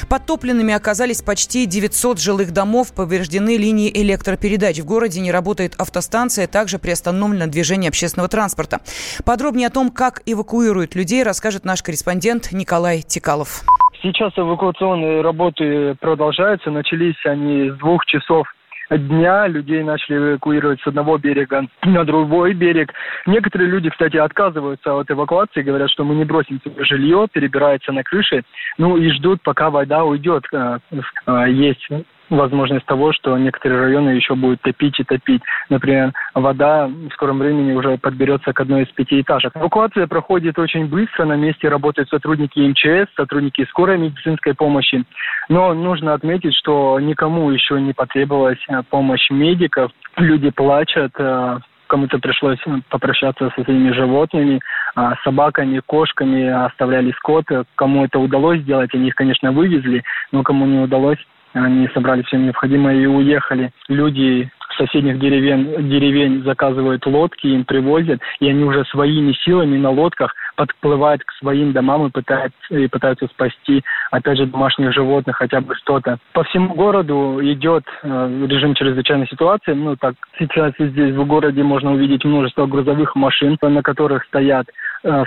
Подтопленными 0.08 0.72
оказались 0.72 1.20
почти 1.20 1.66
900 1.66 2.20
жилых 2.20 2.52
домов. 2.52 2.94
Повреждены 2.94 3.56
линии 3.56 3.90
электропередач. 3.92 4.78
В 4.78 4.84
городе 4.84 5.20
не 5.20 5.32
работает 5.32 5.74
автостанция. 5.78 6.46
Также 6.46 6.78
приостановлено 6.78 7.48
движение 7.48 7.88
общественного 7.88 8.28
транспорта. 8.28 8.78
Подробнее 9.24 9.66
о 9.66 9.70
том, 9.70 9.90
как 9.90 10.22
эвакуируют 10.26 10.94
людей, 10.94 11.24
расскажет 11.24 11.64
наш 11.64 11.82
корреспондент 11.82 12.52
Николай 12.52 13.02
Тикалов. 13.02 13.64
Сейчас 14.00 14.32
эвакуационные 14.36 15.22
работы 15.22 15.96
продолжаются. 16.00 16.70
Начались 16.70 17.16
они 17.24 17.72
с 17.72 17.78
двух 17.78 18.06
часов 18.06 18.46
дня 18.90 19.46
людей 19.46 19.82
начали 19.82 20.16
эвакуировать 20.16 20.80
с 20.80 20.86
одного 20.86 21.18
берега 21.18 21.66
на 21.82 22.04
другой 22.04 22.54
берег. 22.54 22.92
Некоторые 23.26 23.70
люди, 23.70 23.90
кстати, 23.90 24.16
отказываются 24.16 24.94
от 24.94 25.10
эвакуации, 25.10 25.62
говорят, 25.62 25.90
что 25.90 26.04
мы 26.04 26.14
не 26.14 26.24
бросим 26.24 26.60
свое 26.60 26.84
жилье, 26.84 27.26
перебираются 27.30 27.92
на 27.92 28.02
крыши, 28.02 28.42
ну 28.78 28.96
и 28.96 29.10
ждут, 29.10 29.42
пока 29.42 29.70
вода 29.70 30.04
уйдет. 30.04 30.44
Э, 30.52 30.78
э, 31.26 31.44
есть 31.50 31.88
возможность 32.30 32.86
того, 32.86 33.12
что 33.12 33.36
некоторые 33.38 33.82
районы 33.82 34.10
еще 34.10 34.34
будут 34.34 34.60
топить 34.62 34.98
и 34.98 35.04
топить. 35.04 35.42
Например, 35.68 36.12
вода 36.34 36.86
в 36.86 37.10
скором 37.12 37.38
времени 37.38 37.72
уже 37.72 37.98
подберется 37.98 38.52
к 38.52 38.60
одной 38.60 38.84
из 38.84 38.88
пятиэтажек. 38.88 39.56
Эвакуация 39.56 40.06
проходит 40.06 40.58
очень 40.58 40.86
быстро. 40.86 41.24
На 41.24 41.36
месте 41.36 41.68
работают 41.68 42.08
сотрудники 42.08 42.58
МЧС, 42.58 43.14
сотрудники 43.16 43.64
скорой 43.66 43.98
медицинской 43.98 44.54
помощи. 44.54 45.04
Но 45.48 45.74
нужно 45.74 46.14
отметить, 46.14 46.54
что 46.54 46.98
никому 47.00 47.50
еще 47.50 47.80
не 47.80 47.92
потребовалась 47.92 48.58
э, 48.68 48.82
помощь 48.90 49.30
медиков. 49.30 49.92
Люди 50.16 50.50
плачут, 50.50 51.12
э, 51.18 51.58
кому-то 51.86 52.18
пришлось 52.18 52.58
попрощаться 52.88 53.50
со 53.54 53.64
своими 53.64 53.92
животными, 53.92 54.60
а, 54.94 55.14
собаками, 55.22 55.80
кошками, 55.84 56.48
оставляли 56.48 57.12
скот. 57.12 57.44
Кому 57.76 58.04
это 58.04 58.18
удалось 58.18 58.60
сделать, 58.62 58.92
они 58.94 59.08
их, 59.08 59.14
конечно, 59.14 59.52
вывезли, 59.52 60.02
но 60.32 60.42
кому 60.42 60.66
не 60.66 60.78
удалось, 60.78 61.18
они 61.64 61.88
собрали 61.94 62.22
все 62.22 62.36
необходимое 62.36 62.96
и 62.96 63.06
уехали. 63.06 63.70
Люди 63.88 64.50
соседних 64.76 65.18
деревень, 65.18 65.88
деревень 65.88 66.42
заказывают 66.44 67.06
лодки, 67.06 67.46
им 67.46 67.64
привозят, 67.64 68.20
и 68.40 68.48
они 68.48 68.64
уже 68.64 68.84
своими 68.86 69.32
силами 69.44 69.78
на 69.78 69.90
лодках 69.90 70.34
подплывают 70.56 71.22
к 71.24 71.32
своим 71.32 71.72
домам 71.72 72.06
и 72.06 72.10
пытаются, 72.10 72.56
и 72.70 72.86
пытаются 72.86 73.26
спасти, 73.28 73.82
опять 74.10 74.38
же, 74.38 74.46
домашних 74.46 74.92
животных, 74.92 75.36
хотя 75.36 75.60
бы 75.60 75.74
что-то. 75.76 76.18
По 76.32 76.44
всему 76.44 76.74
городу 76.74 77.38
идет 77.42 77.84
э, 78.02 78.46
режим 78.48 78.74
чрезвычайной 78.74 79.26
ситуации. 79.28 79.72
Ну, 79.72 79.96
так, 79.96 80.14
сейчас 80.38 80.72
здесь 80.78 81.14
в 81.14 81.24
городе 81.26 81.62
можно 81.62 81.92
увидеть 81.92 82.24
множество 82.24 82.66
грузовых 82.66 83.14
машин, 83.16 83.56
на 83.62 83.82
которых 83.82 84.24
стоят 84.24 84.66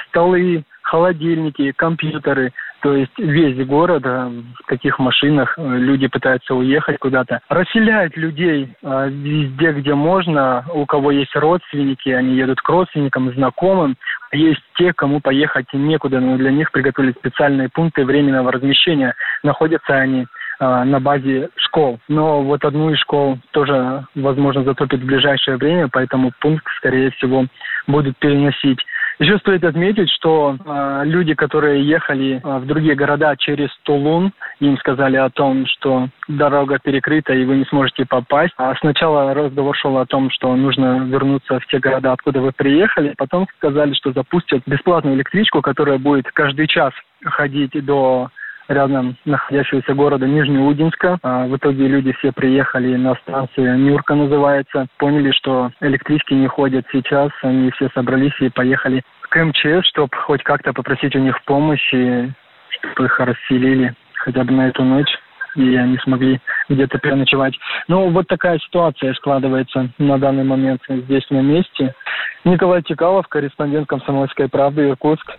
столы, 0.10 0.64
холодильники, 0.82 1.72
компьютеры, 1.72 2.52
то 2.82 2.94
есть 2.94 3.12
весь 3.18 3.66
город 3.68 4.04
э, 4.06 4.32
в 4.64 4.68
таких 4.68 5.00
машинах 5.00 5.54
э, 5.58 5.78
люди 5.78 6.08
пытаются 6.08 6.56
уехать 6.56 6.98
куда-то. 7.00 7.42
Расселяют 7.50 8.16
людей 8.16 8.74
э, 8.82 9.10
везде, 9.10 9.74
где 9.74 9.94
можно. 9.96 10.66
У 10.74 10.86
кого 10.86 11.12
есть 11.12 11.36
родственники, 11.36 12.10
они 12.10 12.36
едут 12.36 12.62
к 12.62 12.70
родственникам, 12.70 13.34
знакомым. 13.34 13.98
Есть 14.32 14.62
те, 14.76 14.94
кому 14.94 15.20
поехать 15.20 15.68
некуда, 15.74 16.20
но 16.20 16.38
для 16.38 16.52
них 16.52 16.72
приготовили 16.72 17.12
специальные 17.12 17.70
пункты 17.70 18.06
временного 18.06 18.52
размещения. 18.52 19.16
Находятся 19.44 19.96
они 19.96 20.28
на 20.60 21.00
базе 21.00 21.50
школ. 21.56 22.00
Но 22.10 22.44
вот 22.44 22.66
одну 22.66 22.92
из 22.92 23.00
школ 23.00 23.40
тоже, 23.52 24.06
возможно, 24.14 24.64
затопит 24.66 25.00
в 25.00 25.06
ближайшее 25.06 25.56
время, 25.56 25.88
поэтому 25.88 26.34
пункт, 26.42 26.66
скорее 26.76 27.12
всего, 27.12 27.46
будут 27.88 28.18
переносить. 28.18 28.80
Еще 29.20 29.38
стоит 29.40 29.66
отметить, 29.66 30.10
что 30.12 30.56
э, 30.58 31.02
люди, 31.04 31.34
которые 31.34 31.86
ехали 31.86 32.42
э, 32.42 32.58
в 32.60 32.66
другие 32.66 32.96
города 32.96 33.36
через 33.38 33.70
Тулун, 33.84 34.32
им 34.62 34.78
сказали 34.78 35.18
о 35.18 35.30
том, 35.30 35.66
что 35.66 36.08
дорога 36.30 36.80
перекрыта 36.82 37.34
и 37.34 37.44
вы 37.44 37.58
не 37.58 37.66
сможете 37.66 38.06
попасть. 38.06 38.54
А 38.56 38.74
сначала 38.76 39.34
разговор 39.34 39.76
шел 39.76 39.98
о 39.98 40.06
том, 40.06 40.32
что 40.32 40.56
нужно 40.56 41.06
вернуться 41.06 41.60
в 41.60 41.68
те 41.68 41.80
города, 41.80 42.14
откуда 42.14 42.40
вы 42.40 42.54
приехали. 42.54 43.14
Потом 43.18 43.46
сказали, 43.58 43.94
что 43.94 44.14
запустят 44.14 44.64
бесплатную 44.66 45.18
электричку, 45.18 45.62
которая 45.62 45.98
будет 45.98 46.32
каждый 46.32 46.68
час 46.68 46.94
ходить 47.22 47.74
до 47.86 48.30
рядом 48.70 49.18
находящегося 49.26 49.94
города 49.94 50.26
Нижнеудинска. 50.26 51.20
А 51.24 51.48
в 51.48 51.58
итоге 51.58 51.88
люди 51.88 52.14
все 52.14 52.32
приехали 52.32 52.96
на 52.96 53.16
станцию 53.16 53.78
Нюрка 53.80 54.16
называется. 54.16 54.88
Поняли, 54.98 55.32
что 55.32 55.72
электрички 55.82 56.34
не 56.34 56.48
ходят 56.48 56.86
сейчас. 56.92 57.32
Они 57.42 57.72
все 57.72 57.90
собрались 57.94 58.40
и 58.40 58.50
поехали 58.50 59.04
к 59.30 59.44
МЧС, 59.44 59.86
чтобы 59.90 60.16
хоть 60.16 60.44
как-то 60.44 60.72
попросить 60.72 61.16
у 61.16 61.20
них 61.20 61.44
помощи, 61.44 62.34
чтобы 62.70 63.06
их 63.06 63.20
расселили 63.20 63.94
хотя 64.14 64.44
бы 64.44 64.54
на 64.54 64.70
эту 64.70 64.84
ночь 64.84 65.14
и 65.56 65.76
они 65.76 65.98
смогли 66.00 66.40
где-то 66.70 67.00
переночевать. 67.00 67.58
Ну, 67.88 68.10
вот 68.10 68.28
такая 68.28 68.60
ситуация 68.60 69.14
складывается 69.16 69.90
на 69.98 70.18
данный 70.18 70.44
момент 70.44 70.82
здесь 70.88 71.28
на 71.30 71.42
месте. 71.42 71.96
Николай 72.44 72.82
Тикалов, 72.84 73.28
корреспондент 73.28 73.88
«Комсомольской 73.88 74.48
правды», 74.48 74.90
Иркутск. 74.90 75.38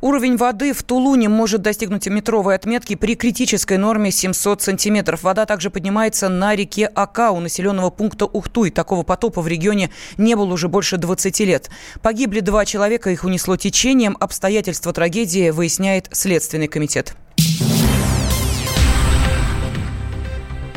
Уровень 0.00 0.36
воды 0.36 0.72
в 0.72 0.82
Тулуне 0.82 1.28
может 1.28 1.62
достигнуть 1.62 2.06
метровой 2.06 2.54
отметки 2.54 2.94
при 2.96 3.14
критической 3.14 3.78
норме 3.78 4.10
700 4.10 4.62
сантиметров. 4.62 5.22
Вода 5.22 5.46
также 5.46 5.70
поднимается 5.70 6.28
на 6.28 6.54
реке 6.56 6.90
Ака 6.94 7.30
у 7.30 7.40
населенного 7.40 7.90
пункта 7.90 8.26
Ухтуй. 8.26 8.70
Такого 8.70 9.02
потопа 9.02 9.42
в 9.42 9.48
регионе 9.48 9.90
не 10.16 10.34
было 10.34 10.52
уже 10.52 10.68
больше 10.68 10.96
20 10.96 11.40
лет. 11.40 11.70
Погибли 12.02 12.40
два 12.40 12.64
человека, 12.64 13.10
их 13.10 13.24
унесло 13.24 13.56
течением. 13.56 14.16
Обстоятельства 14.18 14.92
трагедии 14.92 15.50
выясняет 15.50 16.08
Следственный 16.12 16.68
комитет. 16.68 17.14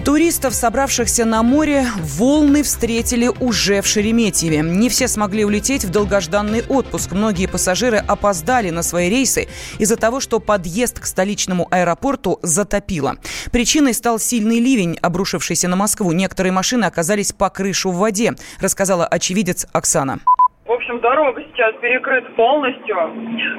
Туристов, 0.05 0.53
собравшихся 0.53 1.25
на 1.25 1.41
море, 1.41 1.87
волны 1.97 2.61
встретили 2.61 3.27
уже 3.27 3.81
в 3.81 3.87
Шереметьеве. 3.87 4.61
Не 4.61 4.87
все 4.87 5.07
смогли 5.07 5.43
улететь 5.43 5.83
в 5.83 5.89
долгожданный 5.89 6.63
отпуск. 6.69 7.13
Многие 7.13 7.47
пассажиры 7.47 7.97
опоздали 7.97 8.69
на 8.69 8.83
свои 8.83 9.09
рейсы 9.09 9.47
из-за 9.79 9.95
того, 9.95 10.19
что 10.19 10.39
подъезд 10.39 10.99
к 10.99 11.07
столичному 11.07 11.67
аэропорту 11.71 12.37
затопило. 12.43 13.15
Причиной 13.51 13.95
стал 13.95 14.19
сильный 14.19 14.59
ливень, 14.59 14.95
обрушившийся 15.01 15.67
на 15.67 15.75
Москву. 15.75 16.11
Некоторые 16.11 16.53
машины 16.53 16.85
оказались 16.85 17.31
по 17.31 17.49
крышу 17.49 17.89
в 17.89 17.97
воде, 17.97 18.35
рассказала 18.59 19.07
очевидец 19.07 19.65
Оксана. 19.73 20.19
В 20.65 20.71
общем, 20.71 20.99
дорога 20.99 21.43
сейчас 21.43 21.75
перекрыта 21.75 22.27
полностью. 22.31 22.97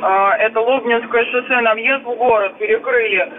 А, 0.02 0.36
это 0.38 0.60
Лобнинское 0.60 1.25
шоссе 1.26 1.60
на 1.60 1.75
въезд 1.75 2.02
в 2.02 2.16
город 2.16 2.58
перекрыли 2.58 3.32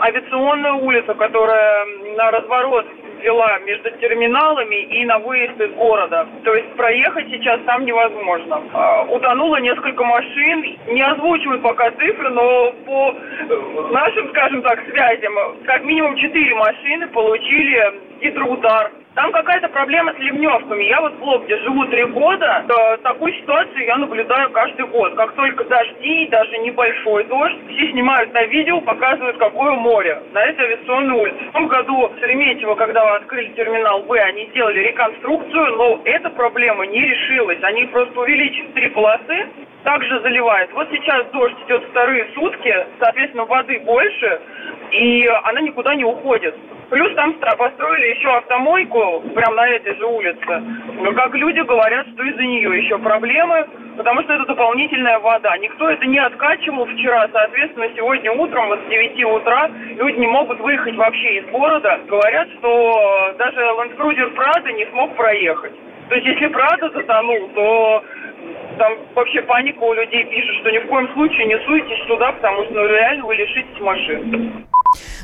авиационная 0.00 0.72
улица, 0.72 1.14
которая 1.14 1.86
на 2.16 2.32
разворот 2.32 2.84
вела 3.22 3.60
между 3.60 3.92
терминалами 3.98 4.74
и 4.74 5.04
на 5.04 5.20
выезд 5.20 5.60
из 5.60 5.72
города. 5.74 6.26
То 6.42 6.52
есть 6.52 6.74
проехать 6.74 7.28
сейчас 7.28 7.60
там 7.64 7.84
невозможно. 7.84 8.60
А, 8.72 9.04
утонуло 9.04 9.58
несколько 9.58 10.02
машин. 10.02 10.76
Не 10.88 11.02
озвучиваю 11.02 11.60
пока 11.60 11.92
цифры, 11.92 12.28
но 12.28 12.72
по 12.84 13.14
нашим, 13.92 14.30
скажем 14.30 14.62
так, 14.62 14.80
связям, 14.90 15.32
как 15.64 15.84
минимум 15.84 16.16
четыре 16.16 16.56
машины 16.56 17.06
получили 17.06 18.00
гидроудар 18.20 18.90
там 19.14 19.30
какая-то 19.32 19.68
проблема 19.68 20.12
с 20.14 20.18
ливневками. 20.18 20.84
Я 20.84 21.00
вот 21.00 21.14
в 21.14 21.22
Лобде 21.22 21.58
живу 21.58 21.84
три 21.86 22.04
года. 22.04 22.64
Такую 23.02 23.32
ситуацию 23.34 23.84
я 23.84 23.96
наблюдаю 23.98 24.50
каждый 24.50 24.86
год. 24.86 25.14
Как 25.14 25.32
только 25.32 25.64
дожди, 25.64 26.28
даже 26.28 26.58
небольшой 26.58 27.24
дождь, 27.24 27.56
все 27.68 27.90
снимают 27.92 28.32
на 28.32 28.44
видео, 28.44 28.80
показывают, 28.80 29.36
какое 29.38 29.72
море 29.72 30.22
на 30.32 30.42
этой 30.44 30.66
авиационной 30.66 31.20
улице. 31.20 31.38
В 31.48 31.52
том 31.52 31.66
году 31.68 32.08
в 32.08 32.18
Шереметьево, 32.20 32.74
когда 32.74 33.16
открыли 33.16 33.48
терминал 33.52 34.02
Б, 34.04 34.18
они 34.18 34.46
сделали 34.46 34.80
реконструкцию, 34.80 35.76
но 35.76 36.00
эта 36.04 36.30
проблема 36.30 36.86
не 36.86 37.00
решилась. 37.00 37.62
Они 37.62 37.84
просто 37.86 38.18
увеличили 38.18 38.68
три 38.68 38.88
полосы, 38.88 39.46
также 39.84 40.20
заливает. 40.20 40.72
Вот 40.72 40.88
сейчас 40.90 41.26
дождь 41.32 41.56
идет 41.66 41.82
вторые 41.90 42.26
сутки, 42.34 42.74
соответственно, 42.98 43.44
воды 43.44 43.80
больше, 43.80 44.40
и 44.90 45.26
она 45.44 45.60
никуда 45.60 45.94
не 45.94 46.04
уходит. 46.04 46.54
Плюс 46.90 47.14
там 47.14 47.32
построили 47.32 48.14
еще 48.14 48.28
автомойку 48.36 49.22
прямо 49.34 49.56
на 49.56 49.68
этой 49.68 49.96
же 49.96 50.04
улице. 50.04 50.62
Но 51.00 51.12
как 51.12 51.34
люди 51.34 51.60
говорят, 51.60 52.06
что 52.08 52.22
из-за 52.22 52.42
нее 52.42 52.84
еще 52.84 52.98
проблемы, 52.98 53.66
потому 53.96 54.22
что 54.22 54.34
это 54.34 54.44
дополнительная 54.44 55.18
вода. 55.18 55.56
Никто 55.56 55.88
это 55.88 56.04
не 56.04 56.18
откачивал 56.18 56.84
вчера, 56.84 57.28
соответственно, 57.32 57.88
сегодня 57.96 58.32
утром, 58.32 58.68
вот 58.68 58.80
с 58.84 58.90
9 58.90 59.24
утра, 59.24 59.70
люди 59.96 60.18
не 60.18 60.26
могут 60.26 60.60
выехать 60.60 60.94
вообще 60.96 61.38
из 61.38 61.46
города. 61.46 61.98
Говорят, 62.06 62.48
что 62.58 63.34
даже 63.38 63.60
Land 63.60 63.96
Prado 63.96 64.72
не 64.72 64.84
смог 64.90 65.16
проехать. 65.16 65.72
То 66.10 66.16
есть, 66.16 66.26
если 66.26 66.48
Прада 66.48 66.90
затонул, 66.90 67.48
то 67.54 68.04
там 68.78 68.96
вообще 69.14 69.42
паника 69.42 69.82
у 69.82 69.94
людей 69.94 70.24
пишет, 70.24 70.54
что 70.60 70.70
ни 70.70 70.78
в 70.78 70.86
коем 70.86 71.08
случае 71.14 71.46
не 71.46 71.58
суетесь 71.60 72.06
сюда, 72.06 72.32
потому 72.32 72.64
что 72.64 72.74
ну, 72.74 72.86
реально 72.86 73.24
вы 73.26 73.34
лишитесь 73.34 73.80
машин. 73.80 74.66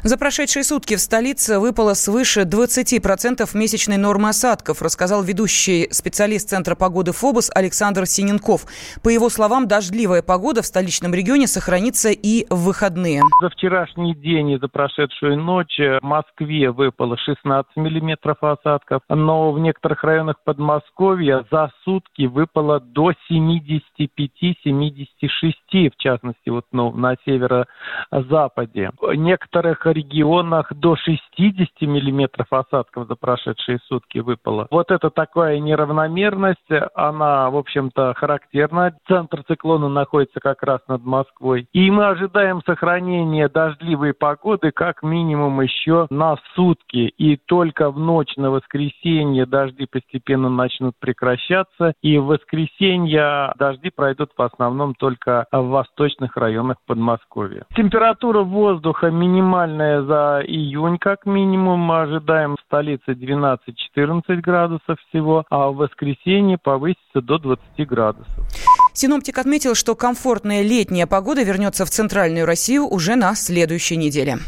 За 0.09 0.17
прошедшие 0.17 0.65
сутки 0.65 0.97
в 0.97 1.01
столице 1.01 1.59
выпало 1.59 1.93
свыше 1.93 2.45
20% 2.45 3.47
месячной 3.53 3.99
нормы 3.99 4.31
осадков, 4.31 4.81
рассказал 4.81 5.23
ведущий 5.23 5.87
специалист 5.91 6.49
Центра 6.49 6.75
погоды 6.75 7.13
ФОБОС 7.13 7.51
Александр 7.55 8.07
Синенков. 8.07 8.65
По 9.05 9.11
его 9.11 9.29
словам, 9.29 9.69
дождливая 9.69 10.23
погода 10.23 10.63
в 10.63 10.65
столичном 10.65 11.13
регионе 11.13 11.47
сохранится 11.47 12.09
и 12.09 12.47
в 12.49 12.65
выходные. 12.65 13.21
За 13.43 13.51
вчерашний 13.51 14.15
день 14.15 14.53
и 14.53 14.59
за 14.59 14.69
прошедшую 14.69 15.37
ночь 15.37 15.79
в 15.79 16.01
Москве 16.01 16.71
выпало 16.71 17.19
16 17.19 17.77
миллиметров 17.77 18.43
осадков, 18.43 19.03
но 19.11 19.53
в 19.53 19.59
некоторых 19.59 20.03
районах 20.05 20.37
Подмосковья 20.43 21.45
за 21.51 21.71
сутки 21.85 22.25
выпало 22.25 22.81
до 22.81 23.13
75-76, 23.31 25.91
в 25.91 25.97
частности, 25.99 26.49
вот 26.49 26.65
ну, 26.73 26.93
на 26.93 27.17
северо-западе. 27.27 28.91
В 28.99 29.13
некоторых 29.13 29.85
регионах 29.99 30.73
до 30.75 30.97
60 30.97 31.83
миллиметров 31.83 32.47
осадков 32.51 33.07
за 33.09 33.17
прошедшие 33.17 33.79
сутки 33.87 34.19
выпало. 34.19 34.67
Вот 34.71 34.91
это 34.91 35.11
такая 35.11 35.59
неравномерность, 35.59 36.71
она, 36.95 37.51
в 37.51 37.57
общем-то, 37.57 38.15
характерна. 38.15 38.93
Центр 39.07 39.43
циклона 39.45 39.89
находится 39.89 40.41
как 40.41 40.63
раз 40.63 40.81
над 40.89 41.05
Москвой. 41.05 41.69
И 41.73 41.91
мы 41.91 42.07
ожидаем 42.07 42.63
сохранения 42.65 43.49
дождливой 43.49 44.15
погоды 44.15 44.71
как 44.71 45.03
минимум 45.03 45.61
еще 45.61 46.07
на 46.11 46.37
сутки. 46.55 47.13
И 47.19 47.37
только 47.37 47.91
в 47.91 47.99
ночь 47.99 48.37
на 48.37 48.51
воскресенье 48.51 49.47
дожди 49.47 49.87
постепенно 49.91 50.49
начнут 50.49 50.95
прекращаться. 50.99 51.93
И 52.03 52.19
в 52.19 52.27
воскресенье 52.27 53.53
дожди 53.59 53.91
пройдут 53.91 54.31
в 54.37 54.43
основном 54.43 54.95
только 54.95 55.47
в 55.51 55.63
восточных 55.63 56.37
районах 56.37 56.77
Подмосковья. 56.87 57.65
Температура 57.75 58.43
воздуха 58.43 59.11
минимальная 59.11 59.78
минимальная 59.79 60.03
за 60.03 60.43
июнь 60.47 60.99
как 60.99 61.27
минимум. 61.27 61.81
Мы 61.81 62.03
ожидаем 62.03 62.57
в 62.57 62.61
столице 62.67 63.13
12-14 63.13 64.41
градусов 64.41 64.99
всего, 65.09 65.45
а 65.51 65.69
в 65.69 65.77
воскресенье 65.77 66.59
повысится 66.59 67.21
до 67.21 67.39
20 67.39 67.89
градусов. 67.89 68.47
Синоптик 68.93 69.39
отметил, 69.39 69.75
что 69.75 69.95
комфортная 69.95 70.63
летняя 70.63 71.07
погода 71.07 71.43
вернется 71.43 71.85
в 71.85 71.91
центральную 71.91 72.47
Россию 72.47 72.87
уже 72.87 73.17
на 73.17 73.35
следующей 73.35 73.97
неделе. 73.97 74.39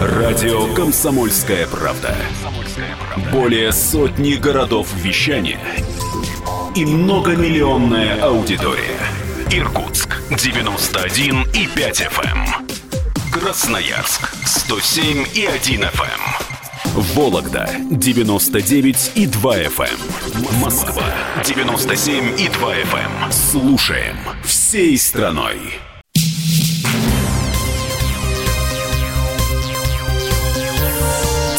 Радио 0.00 0.74
«Комсомольская 0.74 1.66
правда». 1.66 2.14
Более 3.32 3.72
сотни 3.72 4.34
городов 4.34 4.92
вещания 4.94 5.58
и 6.74 6.84
многомиллионная 6.84 8.20
аудитория. 8.22 8.98
Иркутск 9.50 10.15
91 10.30 11.46
и 11.52 11.68
5 11.68 12.00
FM. 12.00 12.34
Эм. 12.34 13.30
Красноярск 13.30 14.28
107 14.44 15.24
и 15.34 15.46
1 15.46 15.84
FM. 15.84 16.02
Эм. 16.02 17.02
Вологда 17.14 17.70
99 17.90 19.12
и 19.14 19.26
2 19.26 19.56
FM. 19.56 19.84
Эм. 19.84 20.60
Москва 20.60 21.04
97 21.44 22.40
и 22.40 22.48
2 22.48 22.74
FM. 22.74 23.30
Слушаем 23.30 24.16
всей 24.42 24.98
страной. 24.98 25.60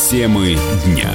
Темы 0.09 0.57
дня 0.85 1.13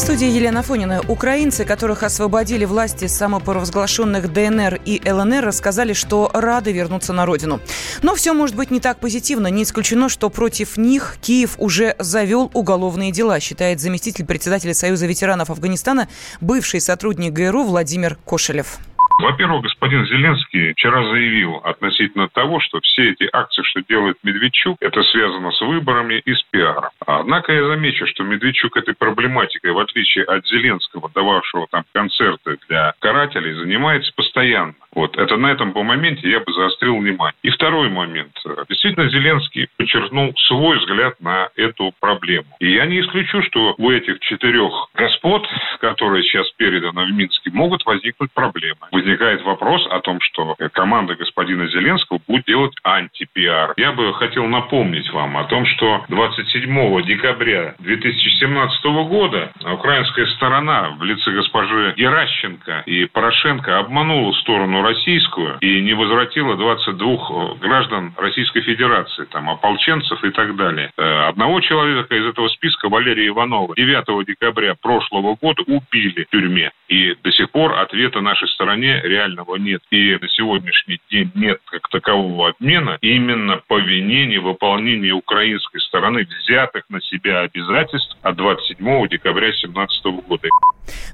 студии 0.00 0.28
Елена 0.28 0.62
Фонина. 0.62 1.02
Украинцы, 1.08 1.66
которых 1.66 2.02
освободили 2.02 2.64
власти 2.64 3.06
самопровозглашенных 3.06 4.32
ДНР 4.32 4.80
и 4.86 4.98
ЛНР, 5.04 5.44
рассказали, 5.44 5.92
что 5.92 6.30
рады 6.32 6.72
вернуться 6.72 7.12
на 7.12 7.26
родину. 7.26 7.60
Но 8.02 8.14
все 8.14 8.32
может 8.32 8.56
быть 8.56 8.70
не 8.70 8.80
так 8.80 8.98
позитивно. 8.98 9.48
Не 9.48 9.64
исключено, 9.64 10.08
что 10.08 10.30
против 10.30 10.78
них 10.78 11.18
Киев 11.20 11.56
уже 11.58 11.96
завел 11.98 12.50
уголовные 12.54 13.12
дела, 13.12 13.40
считает 13.40 13.78
заместитель 13.78 14.24
председателя 14.24 14.72
Союза 14.72 15.06
ветеранов 15.06 15.50
Афганистана, 15.50 16.08
бывший 16.40 16.80
сотрудник 16.80 17.34
ГРУ 17.34 17.64
Владимир 17.64 18.16
Кошелев. 18.24 18.78
Во-первых, 19.20 19.62
господин 19.62 20.06
Зеленский 20.06 20.72
вчера 20.72 21.04
заявил 21.04 21.56
относительно 21.62 22.28
того, 22.28 22.60
что 22.60 22.80
все 22.80 23.10
эти 23.10 23.28
акции, 23.32 23.62
что 23.62 23.82
делает 23.82 24.16
Медведчук, 24.22 24.78
это 24.80 25.02
связано 25.02 25.52
с 25.52 25.60
выборами 25.60 26.22
и 26.24 26.34
с 26.34 26.42
пиаром. 26.50 26.90
Однако 27.06 27.52
я 27.52 27.64
замечу, 27.66 28.06
что 28.06 28.24
Медведчук 28.24 28.76
этой 28.76 28.94
проблематикой, 28.94 29.72
в 29.72 29.78
отличие 29.78 30.24
от 30.24 30.46
Зеленского, 30.46 31.10
дававшего 31.14 31.66
там 31.70 31.84
концерты 31.92 32.58
для 32.68 32.94
карателей, 32.98 33.52
занимается 33.54 34.10
постоянно. 34.16 34.74
Вот, 34.92 35.16
это 35.16 35.36
на 35.36 35.52
этом 35.52 35.72
по 35.72 35.82
моменте 35.82 36.28
я 36.28 36.40
бы 36.40 36.52
заострил 36.52 36.96
внимание. 36.96 37.36
И 37.42 37.50
второй 37.50 37.88
момент. 37.90 38.32
Действительно, 38.68 39.08
Зеленский 39.08 39.68
подчеркнул 39.76 40.32
свой 40.48 40.78
взгляд 40.78 41.20
на 41.20 41.48
эту 41.54 41.92
проблему. 42.00 42.56
И 42.58 42.72
я 42.72 42.86
не 42.86 43.00
исключу, 43.00 43.42
что 43.42 43.74
у 43.78 43.90
этих 43.90 44.18
четырех 44.20 44.72
господ, 44.94 45.46
которые 45.80 46.24
сейчас 46.24 46.50
переданы 46.56 47.04
в 47.04 47.12
Минске, 47.12 47.50
могут 47.52 47.84
возникнуть 47.86 48.32
проблемы. 48.32 48.80
Возникает 49.10 49.42
вопрос 49.42 49.84
о 49.90 49.98
том, 49.98 50.20
что 50.20 50.54
команда 50.72 51.16
господина 51.16 51.66
Зеленского 51.66 52.20
будет 52.28 52.44
делать 52.44 52.72
антипиар. 52.84 53.74
Я 53.76 53.90
бы 53.90 54.14
хотел 54.14 54.46
напомнить 54.46 55.10
вам 55.10 55.36
о 55.36 55.44
том, 55.46 55.66
что 55.66 56.04
27 56.08 57.02
декабря 57.02 57.74
2017 57.80 58.84
года 59.08 59.50
украинская 59.64 60.26
сторона 60.26 60.90
в 60.96 61.02
лице 61.02 61.32
госпожи 61.32 61.94
Геращенко 61.96 62.84
и 62.86 63.06
Порошенко 63.06 63.80
обманула 63.80 64.32
сторону 64.34 64.80
российскую 64.80 65.58
и 65.58 65.80
не 65.80 65.94
возвратила 65.94 66.56
22 66.56 67.12
э, 67.12 67.54
граждан 67.60 68.14
Российской 68.16 68.60
Федерации, 68.60 69.24
там, 69.24 69.50
ополченцев 69.50 70.22
и 70.22 70.30
так 70.30 70.54
далее. 70.54 70.92
Э, 70.96 71.28
одного 71.30 71.60
человека 71.60 72.14
из 72.14 72.26
этого 72.26 72.46
списка, 72.50 72.88
Валерия 72.88 73.26
Иванова, 73.26 73.74
9 73.74 74.24
декабря 74.24 74.76
прошлого 74.80 75.34
года 75.34 75.62
убили 75.66 76.26
в 76.28 76.30
тюрьме. 76.30 76.70
И 76.88 77.16
до 77.24 77.32
сих 77.32 77.50
пор 77.50 77.72
ответа 77.74 78.20
нашей 78.20 78.46
стороне 78.48 78.99
реального 79.02 79.56
нет. 79.56 79.82
И 79.90 80.16
на 80.20 80.28
сегодняшний 80.28 81.00
день 81.10 81.30
нет 81.34 81.60
как 81.66 81.88
такового 81.88 82.50
обмена 82.50 82.98
именно 83.00 83.60
по 83.66 83.78
вине 83.78 84.26
невыполнения 84.26 85.12
украинской 85.12 85.80
стороны 85.80 86.26
взятых 86.42 86.84
на 86.88 87.00
себя 87.00 87.40
обязательств 87.40 88.16
от 88.22 88.36
27 88.36 89.08
декабря 89.08 89.48
2017 89.48 90.04
года. 90.26 90.48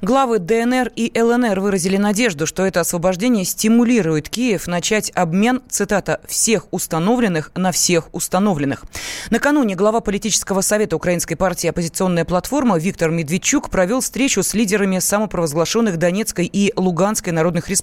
Главы 0.02 0.38
ДНР 0.38 0.90
и 0.94 1.12
ЛНР 1.18 1.60
выразили 1.60 1.96
надежду, 1.96 2.46
что 2.46 2.64
это 2.64 2.80
освобождение 2.80 3.44
стимулирует 3.44 4.28
Киев 4.28 4.66
начать 4.66 5.10
обмен, 5.14 5.62
цитата, 5.68 6.20
«всех 6.28 6.72
установленных 6.72 7.50
на 7.54 7.72
всех 7.72 8.14
установленных». 8.14 8.84
Накануне 9.30 9.74
глава 9.74 10.00
политического 10.00 10.60
совета 10.60 10.96
Украинской 10.96 11.34
партии 11.34 11.68
«Оппозиционная 11.68 12.24
платформа» 12.24 12.78
Виктор 12.78 13.10
Медведчук 13.10 13.70
провел 13.70 14.00
встречу 14.00 14.42
с 14.42 14.54
лидерами 14.54 14.98
самопровозглашенных 14.98 15.96
Донецкой 15.96 16.46
и 16.46 16.72
Луганской 16.76 17.32
народных 17.32 17.68
республик. 17.68 17.75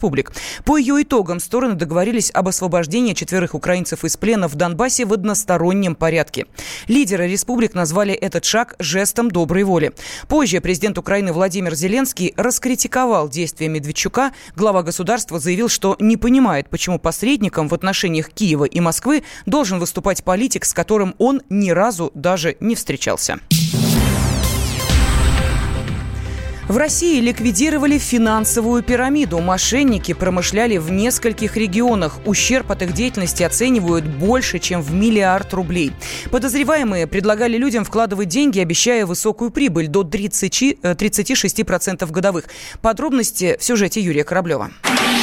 По 0.66 0.78
ее 0.78 1.02
итогам 1.02 1.40
стороны 1.40 1.76
договорились 1.76 2.32
об 2.34 2.48
освобождении 2.48 3.14
четверых 3.14 3.54
украинцев 3.54 4.04
из 4.04 4.18
плена 4.18 4.48
в 4.48 4.56
Донбассе 4.56 5.06
в 5.06 5.14
одностороннем 5.14 5.96
порядке. 5.96 6.46
Лидеры 6.88 7.28
республик 7.28 7.74
назвали 7.74 8.14
этот 8.14 8.46
шаг 8.46 8.76
жестом 8.80 9.30
доброй 9.32 9.64
воли. 9.64 9.94
Позже 10.28 10.62
президент 10.62 10.98
Украины 10.98 11.34
Владимир 11.34 11.76
Зеленский 11.76 12.34
раскритиковал 12.38 13.30
действия 13.30 13.68
Медведчука. 13.68 14.32
Глава 14.56 14.84
государства 14.84 15.40
заявил, 15.40 15.70
что 15.70 15.96
не 16.00 16.18
понимает, 16.18 16.70
почему 16.70 17.00
посредником 17.00 17.68
в 17.68 17.74
отношениях 17.74 18.30
Киева 18.30 18.66
и 18.66 18.80
Москвы 18.80 19.24
должен 19.46 19.80
выступать 19.80 20.24
политик, 20.24 20.66
с 20.66 20.74
которым 20.74 21.16
он 21.18 21.42
ни 21.50 21.72
разу 21.72 22.12
даже 22.14 22.58
не 22.60 22.76
встречался. 22.76 23.40
В 26.68 26.78
России 26.78 27.20
ликвидировали 27.20 27.98
финансовую 27.98 28.84
пирамиду. 28.84 29.40
Мошенники 29.40 30.14
промышляли 30.14 30.78
в 30.78 30.92
нескольких 30.92 31.58
регионах. 31.58 32.20
Ущерб 32.26 32.72
от 32.72 32.82
их 32.84 32.94
деятельности 32.94 33.44
оценивают 33.44 34.06
больше, 34.06 34.60
чем 34.60 34.82
в 34.82 34.94
миллиард 34.94 35.54
рублей. 35.54 35.92
Подозреваемые 36.32 37.06
предлагали 37.06 37.58
людям 37.58 37.84
вкладывать 37.84 38.30
деньги, 38.30 38.60
обещая 38.60 39.06
высокую 39.06 39.52
прибыль 39.52 39.88
до 39.88 40.04
30, 40.04 40.80
36% 40.82 41.98
э, 42.02 42.06
годовых. 42.08 42.46
Подробности 42.82 43.58
в 43.60 43.64
сюжете 43.64 44.00
Юрия 44.00 44.24
Кораблева. 44.24 44.72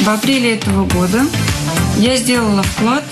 В 0.03 0.09
апреле 0.09 0.55
этого 0.55 0.85
года 0.85 1.21
я 1.97 2.17
сделала 2.17 2.61
вклад 2.61 3.03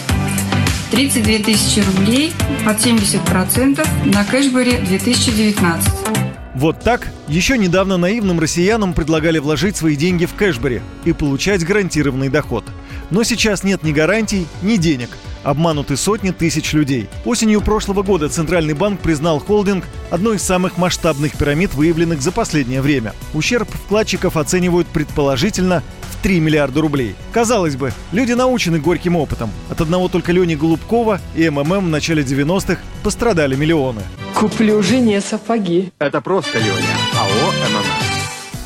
32 0.91 1.45
тысячи 1.45 1.79
рублей 1.79 2.31
под 2.63 2.77
70% 2.77 3.87
на 4.05 4.23
кэшбэре 4.23 4.79
2019. 4.81 6.18
Вот 6.59 6.81
так 6.81 7.07
еще 7.29 7.57
недавно 7.57 7.95
наивным 7.95 8.37
россиянам 8.37 8.93
предлагали 8.93 9.39
вложить 9.39 9.77
свои 9.77 9.95
деньги 9.95 10.25
в 10.25 10.33
кэшбэре 10.33 10.81
и 11.05 11.13
получать 11.13 11.63
гарантированный 11.63 12.27
доход. 12.27 12.65
Но 13.11 13.23
сейчас 13.23 13.63
нет 13.63 13.81
ни 13.83 13.93
гарантий, 13.93 14.45
ни 14.61 14.75
денег. 14.75 15.07
Обмануты 15.43 15.95
сотни 15.95 16.31
тысяч 16.31 16.73
людей. 16.73 17.07
Осенью 17.23 17.61
прошлого 17.61 18.03
года 18.03 18.27
Центральный 18.27 18.73
банк 18.73 18.99
признал 18.99 19.39
холдинг 19.39 19.85
одной 20.09 20.35
из 20.35 20.41
самых 20.41 20.77
масштабных 20.77 21.37
пирамид, 21.37 21.73
выявленных 21.73 22.21
за 22.21 22.33
последнее 22.33 22.81
время. 22.81 23.13
Ущерб 23.33 23.69
вкладчиков 23.71 24.35
оценивают 24.35 24.89
предположительно 24.89 25.81
3 26.21 26.39
миллиарда 26.39 26.81
рублей. 26.81 27.15
Казалось 27.31 27.75
бы, 27.75 27.93
люди 28.11 28.33
научены 28.33 28.79
горьким 28.79 29.15
опытом. 29.15 29.49
От 29.69 29.81
одного 29.81 30.07
только 30.07 30.31
Лени 30.31 30.55
Голубкова 30.55 31.19
и 31.35 31.49
МММ 31.49 31.85
в 31.85 31.89
начале 31.89 32.23
90-х 32.23 32.81
пострадали 33.03 33.55
миллионы. 33.55 34.01
Куплю 34.35 34.81
жене 34.81 35.21
сапоги. 35.21 35.91
Это 35.99 36.21
просто 36.21 36.57
Леня. 36.57 36.73
АО 37.17 37.51
МММ. 37.51 37.85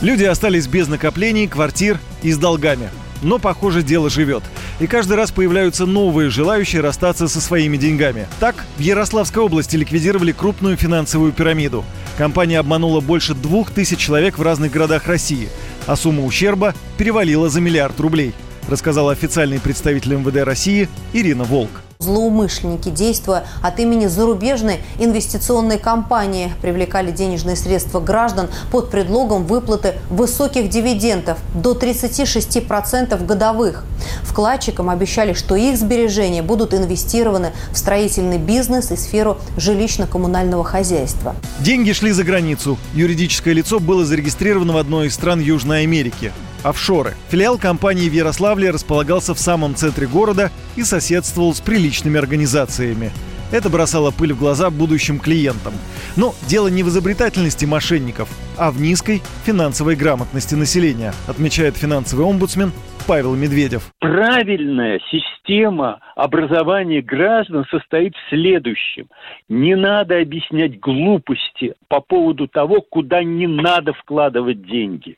Люди 0.02 0.24
остались 0.24 0.68
без 0.68 0.88
накоплений, 0.88 1.48
квартир 1.48 2.00
и 2.24 2.32
с 2.32 2.38
долгами. 2.38 2.90
Но, 3.22 3.40
похоже, 3.40 3.84
дело 3.84 4.10
живет. 4.10 4.44
И 4.82 4.88
каждый 4.88 5.16
раз 5.16 5.32
появляются 5.32 5.86
новые 5.86 6.30
желающие 6.30 6.82
расстаться 6.82 7.30
со 7.30 7.40
своими 7.40 7.78
деньгами. 7.78 8.28
Так, 8.40 8.66
в 8.78 8.82
Ярославской 8.82 9.42
области 9.42 9.78
ликвидировали 9.78 10.34
крупную 10.34 10.76
финансовую 10.76 11.32
пирамиду. 11.32 11.86
Компания 12.18 12.60
обманула 12.60 13.00
больше 13.00 13.34
двух 13.34 13.72
тысяч 13.72 13.98
человек 13.98 14.38
в 14.38 14.42
разных 14.42 14.72
городах 14.72 15.08
России, 15.08 15.50
а 15.88 15.96
сумма 15.96 16.24
ущерба 16.24 16.74
перевалила 16.98 17.50
за 17.50 17.62
миллиард 17.62 18.00
рублей, 18.00 18.34
рассказал 18.68 19.10
официальный 19.10 19.60
представитель 19.60 20.16
МВД 20.16 20.44
России 20.44 20.90
Ирина 21.14 21.44
Волк. 21.44 21.72
Злоумышленники, 22.04 22.90
действуя 22.90 23.46
от 23.62 23.80
имени 23.80 24.08
зарубежной 24.08 24.82
инвестиционной 25.00 25.80
компании, 25.80 26.52
привлекали 26.62 27.12
денежные 27.12 27.56
средства 27.56 28.00
граждан 28.00 28.50
под 28.72 28.90
предлогом 28.90 29.46
выплаты 29.46 29.96
высоких 30.10 30.70
дивидендов 30.70 31.38
до 31.56 31.72
36% 31.72 33.26
годовых. 33.26 33.86
Вкладчикам 34.24 34.90
обещали, 34.90 35.34
что 35.34 35.56
их 35.56 35.78
сбережения 35.78 36.44
будут 36.44 36.74
инвестированы 36.74 37.54
в 37.72 37.78
строительный 37.78 38.38
бизнес 38.38 38.92
и 38.92 38.98
сферу 38.98 39.38
жилищно-коммунального 39.58 40.64
хозяйства. 40.64 41.36
Деньги 41.60 41.94
шли 41.94 42.12
за 42.12 42.24
границу. 42.24 42.78
Юридическое 42.94 43.54
лицо 43.54 43.80
было 43.80 44.06
зарегистрировано 44.06 44.74
в 44.74 44.78
одной 44.78 45.08
из 45.08 45.14
стран 45.14 45.40
Южной 45.40 45.84
Америки 45.84 46.32
офшоры. 46.64 47.14
Филиал 47.30 47.58
компании 47.58 48.10
в 48.10 48.14
Ярославле 48.14 48.72
располагался 48.72 49.34
в 49.34 49.40
самом 49.40 49.76
центре 49.76 50.08
города 50.08 50.52
и 50.76 50.84
соседствовал 50.84 51.54
с 51.54 51.62
приличными 51.62 52.18
организациями. 52.18 53.12
Это 53.54 53.70
бросало 53.70 54.10
пыль 54.10 54.34
в 54.34 54.40
глаза 54.40 54.72
будущим 54.72 55.20
клиентам. 55.20 55.74
Но 56.18 56.34
дело 56.50 56.70
не 56.70 56.82
в 56.82 56.88
изобретательности 56.88 57.66
мошенников, 57.66 58.28
а 58.58 58.72
в 58.72 58.82
низкой 58.82 59.22
финансовой 59.46 59.96
грамотности 59.96 60.56
населения, 60.56 61.14
отмечает 61.28 61.78
финансовый 61.78 62.26
омбудсмен 62.26 62.72
Павел 63.06 63.36
Медведев. 63.36 63.92
Правильная 64.00 65.00
система 65.12 66.00
образования 66.16 67.04
граждан 67.04 67.66
состоит 67.70 68.16
в 68.16 68.30
следующем. 68.30 69.08
Не 69.50 69.76
надо 69.76 70.20
объяснять 70.20 70.80
глупости 70.80 71.76
по 71.90 72.00
поводу 72.00 72.48
того, 72.48 72.82
куда 72.82 73.24
не 73.24 73.46
надо 73.46 73.94
вкладывать 73.94 74.66
деньги. 74.66 75.18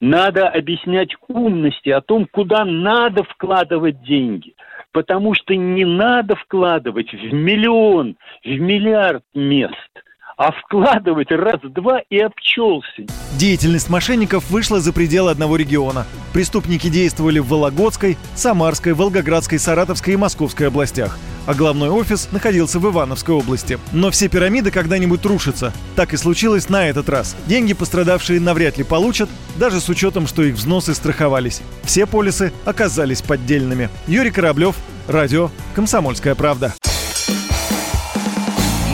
Надо 0.00 0.48
объяснять 0.48 1.14
умности 1.28 1.90
о 1.90 2.00
том, 2.00 2.26
куда 2.30 2.64
надо 2.64 3.22
вкладывать 3.24 4.02
деньги. 4.02 4.54
Потому 4.92 5.34
что 5.34 5.54
не 5.54 5.84
надо 5.84 6.36
вкладывать 6.36 7.12
в 7.12 7.32
миллион, 7.32 8.16
в 8.44 8.48
миллиард 8.48 9.24
мест– 9.34 9.74
а 10.42 10.50
вкладывать 10.50 11.30
раз-два 11.30 12.00
и 12.10 12.18
обчелся. 12.18 13.06
Деятельность 13.38 13.88
мошенников 13.88 14.50
вышла 14.50 14.80
за 14.80 14.92
пределы 14.92 15.30
одного 15.30 15.54
региона. 15.54 16.04
Преступники 16.32 16.88
действовали 16.88 17.38
в 17.38 17.46
Вологодской, 17.46 18.18
Самарской, 18.34 18.92
Волгоградской, 18.92 19.60
Саратовской 19.60 20.14
и 20.14 20.16
Московской 20.16 20.66
областях– 20.66 21.16
а 21.44 21.54
главной 21.54 21.88
офис 21.88 22.28
находился 22.30 22.78
в 22.78 22.88
Ивановской 22.88 23.34
области. 23.34 23.78
Но 23.92 24.12
все 24.12 24.28
пирамиды 24.28 24.70
когда-нибудь 24.70 25.24
рушатся. 25.26 25.72
Так 25.96 26.12
и 26.12 26.16
случилось 26.16 26.68
на 26.68 26.88
этот 26.88 27.08
раз. 27.08 27.36
Деньги 27.46 27.72
пострадавшие 27.72 28.38
навряд 28.38 28.78
ли 28.78 28.84
получат, 28.84 29.28
даже 29.56 29.80
с 29.80 29.88
учетом, 29.88 30.28
что 30.28 30.44
их 30.44 30.54
взносы 30.54 30.94
страховались. 30.94 31.60
Все 31.82 32.06
полисы 32.06 32.52
оказались 32.64 33.22
поддельными. 33.22 33.88
Юрий 34.06 34.30
Кораблев, 34.30 34.76
радио 35.08 35.50
«Комсомольская 35.74 36.36
правда». 36.36 36.74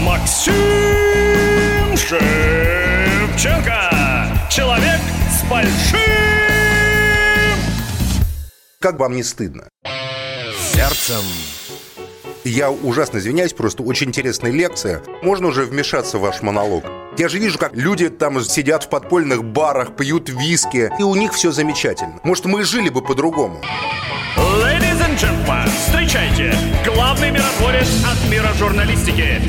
Максим 0.02 1.07
Шевченко. 2.08 3.90
Человек 4.48 4.98
с 5.30 5.42
большим... 5.50 6.00
Как 8.80 8.98
вам 8.98 9.14
не 9.14 9.22
стыдно? 9.22 9.68
Сердцем 10.72 11.22
я 12.44 12.70
ужасно 12.70 13.18
извиняюсь, 13.18 13.52
просто 13.52 13.82
очень 13.82 14.08
интересная 14.08 14.50
лекция. 14.50 15.02
Можно 15.20 15.48
уже 15.48 15.66
вмешаться 15.66 16.16
в 16.16 16.22
ваш 16.22 16.40
монолог? 16.40 16.84
Я 17.18 17.28
же 17.28 17.38
вижу, 17.38 17.58
как 17.58 17.76
люди 17.76 18.08
там 18.08 18.40
сидят 18.40 18.84
в 18.84 18.88
подпольных 18.88 19.44
барах, 19.44 19.94
пьют 19.94 20.30
виски, 20.30 20.90
и 20.98 21.02
у 21.02 21.14
них 21.14 21.34
все 21.34 21.52
замечательно. 21.52 22.20
Может, 22.22 22.46
мы 22.46 22.64
жили 22.64 22.88
бы 22.88 23.02
по-другому? 23.02 23.60
Ladies 24.36 24.98
and 25.04 25.18
gentlemen, 25.18 25.68
встречайте, 25.86 26.54
главный 26.86 27.32
миротворец 27.32 27.88
от 28.06 28.30
мира 28.30 28.48
журналистики. 28.54 29.42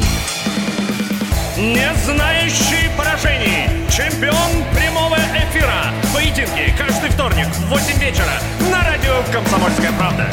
Не 1.59 1.93
знающий 2.05 2.89
поражений, 2.95 3.67
чемпион 3.89 4.63
прямого 4.73 5.17
эфира. 5.17 5.93
Поединки 6.13 6.73
каждый 6.77 7.09
вторник 7.09 7.47
в 7.47 7.67
8 7.67 7.99
вечера 7.99 8.31
на 8.71 8.81
радио 8.85 9.21
«Комсомольская 9.33 9.91
правда». 9.97 10.25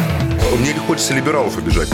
Мне 0.57 0.73
не 0.73 0.79
хочется 0.79 1.15
либералов 1.15 1.59
обижать. 1.59 1.89